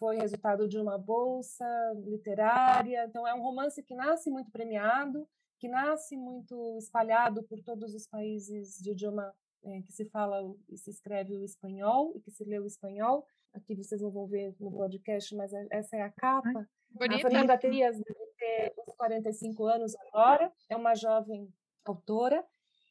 [0.00, 1.64] Foi resultado de uma bolsa
[2.04, 3.04] literária.
[3.04, 5.28] Então, é um romance que nasce muito premiado,
[5.58, 9.34] que nasce muito espalhado por todos os países de idioma
[9.64, 13.26] é, que se fala e se escreve o espanhol e que se lê o espanhol.
[13.52, 16.68] Aqui vocês não vão ver no podcast, mas é, essa é a capa.
[16.90, 17.26] Bonita.
[17.26, 21.52] A Fernanda Trias deve ter uns 45 anos agora, é uma jovem
[21.84, 22.44] autora,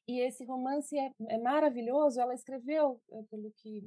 [0.08, 2.20] e esse romance é, é maravilhoso.
[2.20, 3.84] Ela escreveu, é, pelo que,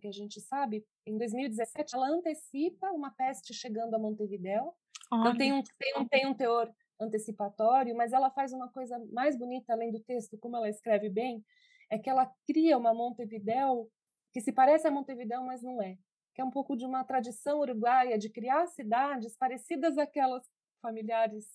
[0.00, 4.72] que, a gente sabe, em 2017, ela antecipa uma peste chegando a Montevideo.
[5.12, 9.36] Então tem um, tem, um, tem um teor antecipatório, mas ela faz uma coisa mais
[9.36, 11.44] bonita além do texto, como ela escreve bem,
[11.90, 13.90] é que ela cria uma Montevidéu
[14.32, 15.96] que se parece a Montevidéu, mas não é.
[16.34, 20.44] Que é um pouco de uma tradição uruguaia de criar cidades parecidas àquelas
[20.82, 21.46] familiares,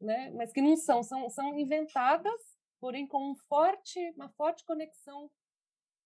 [0.00, 0.30] né?
[0.30, 2.40] mas que não são, são, são inventadas,
[2.80, 5.30] porém com um forte, uma forte conexão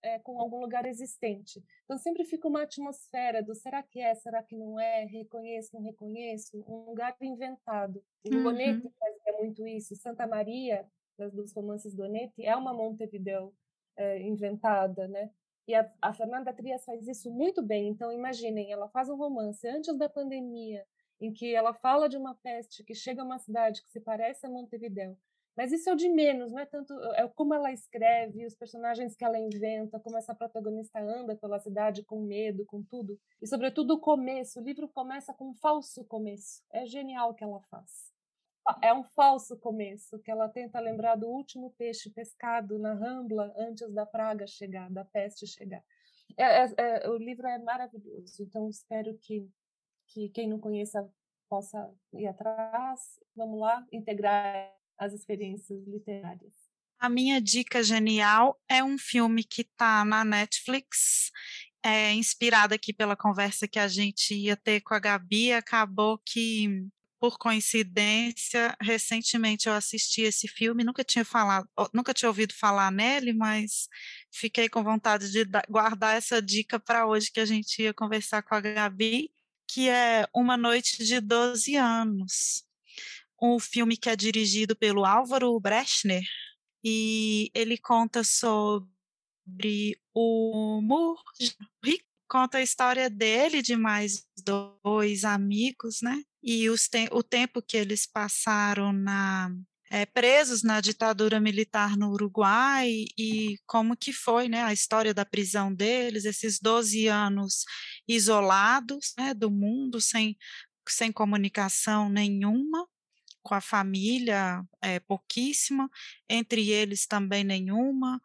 [0.03, 1.63] é, com algum lugar existente.
[1.85, 5.83] Então sempre fica uma atmosfera do será que é, será que não é, reconheço, não
[5.83, 8.03] reconheço, um lugar inventado.
[8.25, 8.43] O uhum.
[8.45, 10.87] Bonetti fazia muito isso, Santa Maria,
[11.33, 13.53] dos romances do Bonetti, é uma Montevideo
[13.97, 15.31] é, inventada, né?
[15.67, 17.89] E a, a, Fernanda Trias faz isso muito bem.
[17.89, 20.87] Então, imaginem, ela faz um romance antes da pandemia,
[21.21, 24.47] em que ela fala de uma peste que chega a uma cidade que se parece
[24.47, 25.19] a Montevideo.
[25.59, 26.95] Mas isso é o de menos, não é tanto.
[27.15, 32.05] É como ela escreve, os personagens que ela inventa, como essa protagonista anda pela cidade
[32.05, 33.19] com medo, com tudo.
[33.43, 34.61] E, sobretudo, o começo.
[34.61, 36.63] O livro começa com um falso começo.
[36.73, 38.17] É genial o que ela faz
[38.83, 43.91] é um falso começo, que ela tenta lembrar do último peixe pescado na Rambla antes
[43.93, 45.83] da praga chegar, da peste chegar.
[46.37, 49.49] É, é, é, o livro é maravilhoso, então espero que,
[50.09, 51.09] que quem não conheça
[51.49, 53.19] possa ir atrás.
[53.35, 56.53] Vamos lá, integrar as experiências literárias.
[56.99, 61.31] A minha dica genial é um filme que está na Netflix
[61.83, 66.87] é, inspirada aqui pela conversa que a gente ia ter com a Gabi, acabou que,
[67.21, 73.33] por coincidência, recentemente eu assisti esse filme, nunca tinha falado, nunca tinha ouvido falar nele,
[73.33, 73.89] mas
[74.33, 78.57] fiquei com vontade de guardar essa dica para hoje que a gente ia conversar com
[78.57, 79.31] a Gabi,
[79.69, 82.68] que é Uma Noite de 12 Anos.
[83.41, 86.25] Um filme que é dirigido pelo Álvaro Brechner,
[86.83, 96.23] e ele conta sobre o Murri, conta a história dele de mais dois amigos, né?
[96.43, 99.51] E os te o tempo que eles passaram na
[99.91, 105.25] é, presos na ditadura militar no Uruguai e como que foi né, a história da
[105.25, 107.65] prisão deles, esses 12 anos
[108.07, 110.37] isolados né, do mundo, sem,
[110.87, 112.87] sem comunicação nenhuma,
[113.49, 115.89] com a família é, pouquíssima,
[116.29, 118.21] entre eles também nenhuma,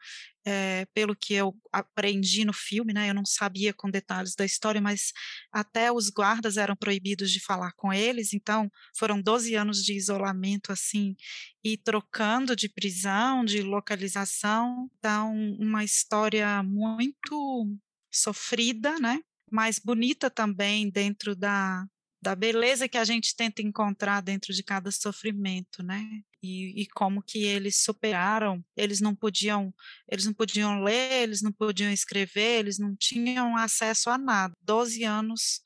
[0.45, 3.09] é, pelo que eu aprendi no filme, né?
[3.09, 5.13] Eu não sabia com detalhes da história, mas
[5.49, 10.73] até os guardas eram proibidos de falar com eles, então foram 12 anos de isolamento
[10.73, 11.15] assim
[11.63, 17.65] e trocando de prisão, de localização, então uma história muito
[18.11, 19.21] sofrida, né?
[19.49, 21.85] Mas bonita também dentro da
[22.23, 26.03] da beleza que a gente tenta encontrar dentro de cada sofrimento, né?
[26.41, 28.63] E, e, como que eles superaram.
[28.75, 29.73] Eles não podiam,
[30.09, 34.53] eles não podiam ler, eles não podiam escrever, eles não tinham acesso a nada.
[34.61, 35.61] Doze anos.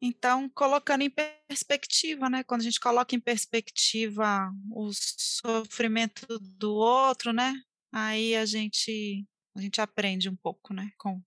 [0.00, 1.10] Então, colocando em
[1.48, 2.44] perspectiva, né?
[2.44, 6.26] Quando a gente coloca em perspectiva o sofrimento
[6.58, 7.54] do outro, né?
[7.92, 10.90] Aí a gente a gente aprende um pouco, né?
[10.98, 11.22] Com,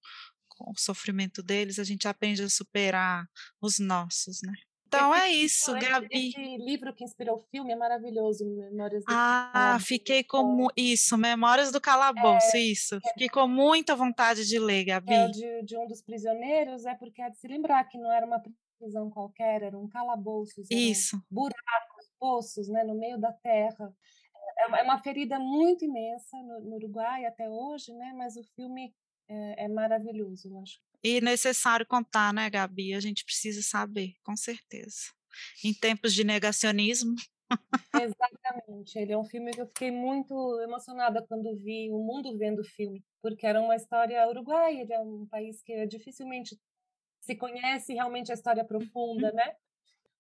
[0.50, 3.28] com o sofrimento deles, a gente aprende a superar
[3.62, 4.54] os nossos, né?
[4.96, 6.30] Então é isso, Gabi.
[6.30, 11.72] Esse livro que inspirou o filme é maravilhoso, Memórias do Ah, fiquei com isso, Memórias
[11.72, 12.96] do Calabouço, é, isso.
[12.96, 15.14] É, fiquei com muita vontade de ler, Gabi.
[15.14, 18.26] É de, de, um dos prisioneiros, é porque é de se lembrar que não era
[18.26, 18.42] uma
[18.80, 20.62] prisão qualquer, era um calabouço.
[20.70, 21.22] Isso.
[21.30, 23.94] Buracos, poços, né, no meio da terra.
[24.58, 28.94] É, é uma ferida muito imensa no, no Uruguai até hoje, né, mas o filme
[29.28, 30.80] é, é maravilhoso, eu acho.
[31.08, 32.96] E necessário contar, né, Gabi?
[32.96, 35.14] A gente precisa saber, com certeza.
[35.64, 37.14] Em tempos de negacionismo.
[37.94, 38.98] Exatamente.
[38.98, 42.64] Ele é um filme que eu fiquei muito emocionada quando vi o mundo vendo o
[42.64, 46.60] filme, porque era uma história uruguaia, ele é um país que dificilmente
[47.22, 49.36] se conhece realmente a história profunda, uhum.
[49.36, 49.56] né?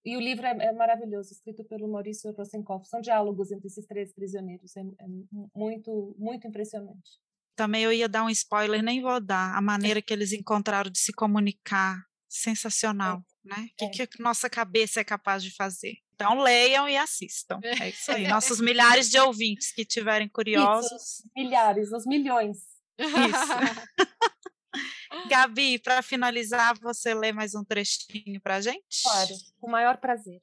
[0.05, 2.87] E o livro é, é, maravilhoso, escrito pelo Maurício Rosenkoff.
[2.87, 4.77] São diálogos entre esses três prisioneiros.
[4.77, 5.07] É, é
[5.55, 7.24] muito, muito impressionante
[7.55, 10.99] também eu ia dar um spoiler, nem vou dar, a maneira que eles encontraram de
[10.99, 13.49] se comunicar, sensacional, é.
[13.49, 13.67] né?
[13.81, 14.07] O que, é.
[14.07, 15.95] que nossa cabeça é capaz de fazer?
[16.13, 17.59] Então leiam e assistam.
[17.63, 18.27] É isso aí.
[18.27, 20.91] Nossos milhares de ouvintes que tiverem curiosos.
[20.91, 22.57] Isso, milhares, os milhões.
[22.97, 24.05] Isso.
[25.29, 29.03] Gabi, para finalizar, você lê mais um trechinho para gente?
[29.03, 30.39] Claro, com o maior prazer.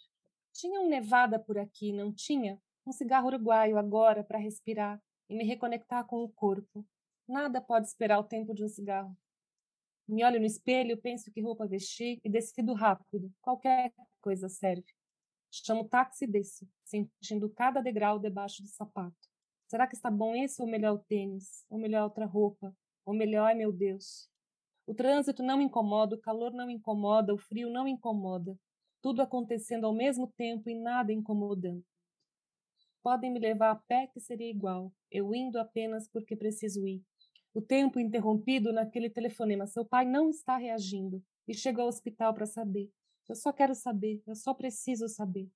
[0.52, 2.58] Tinha um nevada por aqui, não tinha?
[2.86, 6.84] Um cigarro uruguaio agora para respirar e me reconectar com o corpo.
[7.28, 9.16] Nada pode esperar o tempo de um cigarro.
[10.08, 13.32] Me olho no espelho, penso que roupa vestir e decido rápido.
[13.40, 14.84] Qualquer coisa serve.
[15.50, 19.16] Chamo o táxi e desço, sentindo cada degrau debaixo do sapato.
[19.68, 21.64] Será que está bom esse ou melhor o tênis?
[21.70, 22.74] Ou melhor outra roupa?
[23.06, 24.28] Ou melhor, ai meu Deus.
[24.86, 28.58] O trânsito não me incomoda, o calor não incomoda, o frio não incomoda.
[29.00, 31.84] Tudo acontecendo ao mesmo tempo e nada incomodando.
[33.02, 37.02] Podem me levar a pé que seria igual, eu indo apenas porque preciso ir
[37.54, 39.66] o tempo interrompido naquele telefonema.
[39.66, 42.90] Seu pai não está reagindo e chega ao hospital para saber.
[43.28, 45.48] Eu só quero saber, eu só preciso saber.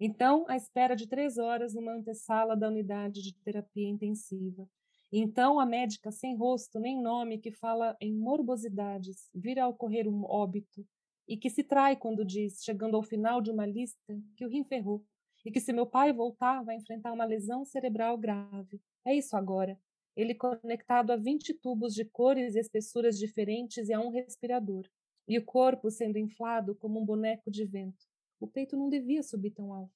[0.00, 4.68] Então, a espera de três horas numa antessala da unidade de terapia intensiva.
[5.10, 10.24] Então, a médica sem rosto nem nome que fala em morbosidades vira a ocorrer um
[10.24, 10.86] óbito
[11.26, 14.64] e que se trai quando diz, chegando ao final de uma lista, que o rim
[14.64, 15.04] ferrou
[15.44, 18.80] e que se meu pai voltar vai enfrentar uma lesão cerebral grave.
[19.04, 19.78] É isso agora
[20.18, 24.84] ele conectado a 20 tubos de cores e espessuras diferentes e a um respirador,
[25.28, 28.04] e o corpo sendo inflado como um boneco de vento.
[28.40, 29.94] O peito não devia subir tão alto.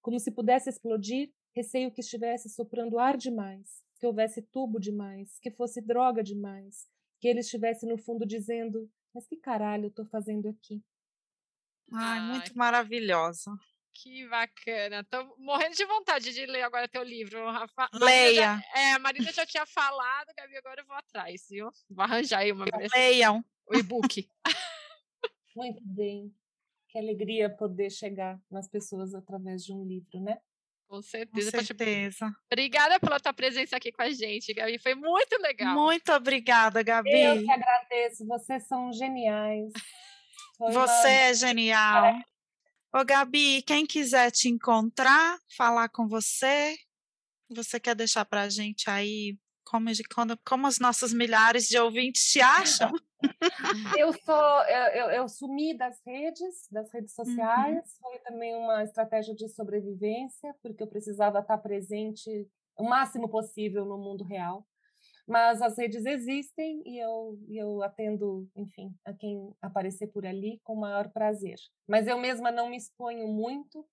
[0.00, 5.50] Como se pudesse explodir, receio que estivesse soprando ar demais, que houvesse tubo demais, que
[5.50, 6.86] fosse droga demais,
[7.20, 10.80] que ele estivesse no fundo dizendo: Mas que caralho eu tô fazendo aqui?
[11.92, 13.50] Ai, muito maravilhosa.
[14.02, 15.02] Que bacana.
[15.04, 17.88] Tô morrendo de vontade de ler agora teu livro, Rafa.
[17.94, 18.34] Leia.
[18.34, 21.70] Já, é, a Marina já tinha falado, Gabi, agora eu vou atrás, viu?
[21.88, 22.92] Vou arranjar aí uma vez.
[22.94, 23.42] Leiam.
[23.66, 24.28] O e-book.
[25.56, 26.30] Muito bem.
[26.90, 30.38] Que alegria poder chegar nas pessoas através de um livro, né?
[30.86, 31.50] Com certeza.
[31.50, 32.36] Com certeza.
[32.52, 34.78] Obrigada pela tua presença aqui com a gente, Gabi.
[34.78, 35.74] Foi muito legal.
[35.74, 37.10] Muito obrigada, Gabi.
[37.10, 38.26] Eu que agradeço.
[38.26, 39.72] Vocês são geniais.
[40.58, 41.10] Foi Você uma...
[41.10, 42.14] é genial.
[42.98, 46.74] Ô, Gabi, quem quiser te encontrar, falar com você,
[47.46, 49.36] você quer deixar para a gente aí
[49.66, 52.90] como, como, como os nossos milhares de ouvintes te acham?
[54.00, 57.24] eu sou, eu, eu, eu, sumi das redes, das redes uhum.
[57.26, 57.76] sociais.
[57.76, 58.10] Uhum.
[58.10, 63.98] Foi também uma estratégia de sobrevivência, porque eu precisava estar presente o máximo possível no
[63.98, 64.66] mundo real.
[65.26, 70.74] Mas as redes existem e eu, eu atendo, enfim, a quem aparecer por ali com
[70.74, 71.58] o maior prazer.
[71.88, 73.84] Mas eu mesma não me exponho muito.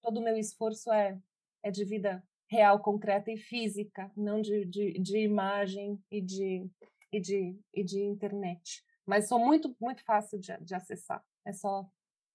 [0.00, 1.18] Todo o meu esforço é,
[1.64, 6.70] é de vida real, concreta e física, não de, de, de imagem e de,
[7.12, 8.84] e, de, e de internet.
[9.04, 11.24] Mas sou muito, muito fácil de, de acessar.
[11.44, 11.84] É só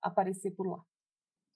[0.01, 0.83] aparecer por lá.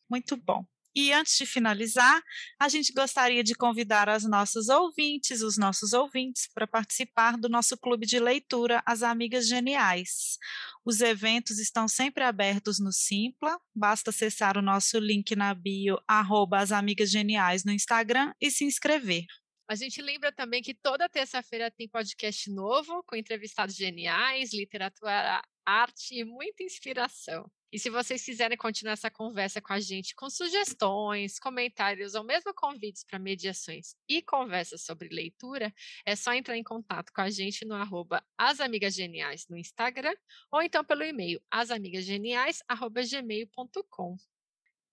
[0.09, 0.65] Muito bom.
[0.95, 2.23] E antes de finalizar,
[2.57, 7.77] a gente gostaria de convidar as nossas ouvintes, os nossos ouvintes, para participar do nosso
[7.77, 10.37] clube de leitura As Amigas Geniais.
[10.85, 16.59] Os eventos estão sempre abertos no Simpla, basta acessar o nosso link na bio, arroba
[16.59, 19.25] As Amigas Geniais no Instagram e se inscrever.
[19.67, 26.15] A gente lembra também que toda terça-feira tem podcast novo, com entrevistados geniais, literatura, arte
[26.15, 27.51] e muita inspiração.
[27.71, 32.53] E se vocês quiserem continuar essa conversa com a gente, com sugestões, comentários ou mesmo
[32.53, 35.73] convites para mediações e conversas sobre leitura,
[36.05, 40.15] é só entrar em contato com a gente no arroba As Amigas Geniais no Instagram
[40.51, 44.15] ou então pelo e-mail asamigasgeniais.gmail.com.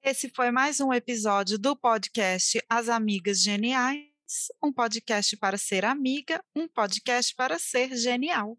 [0.02, 4.08] Esse foi mais um episódio do podcast As Amigas Geniais,
[4.60, 8.58] um podcast para ser amiga, um podcast para ser genial.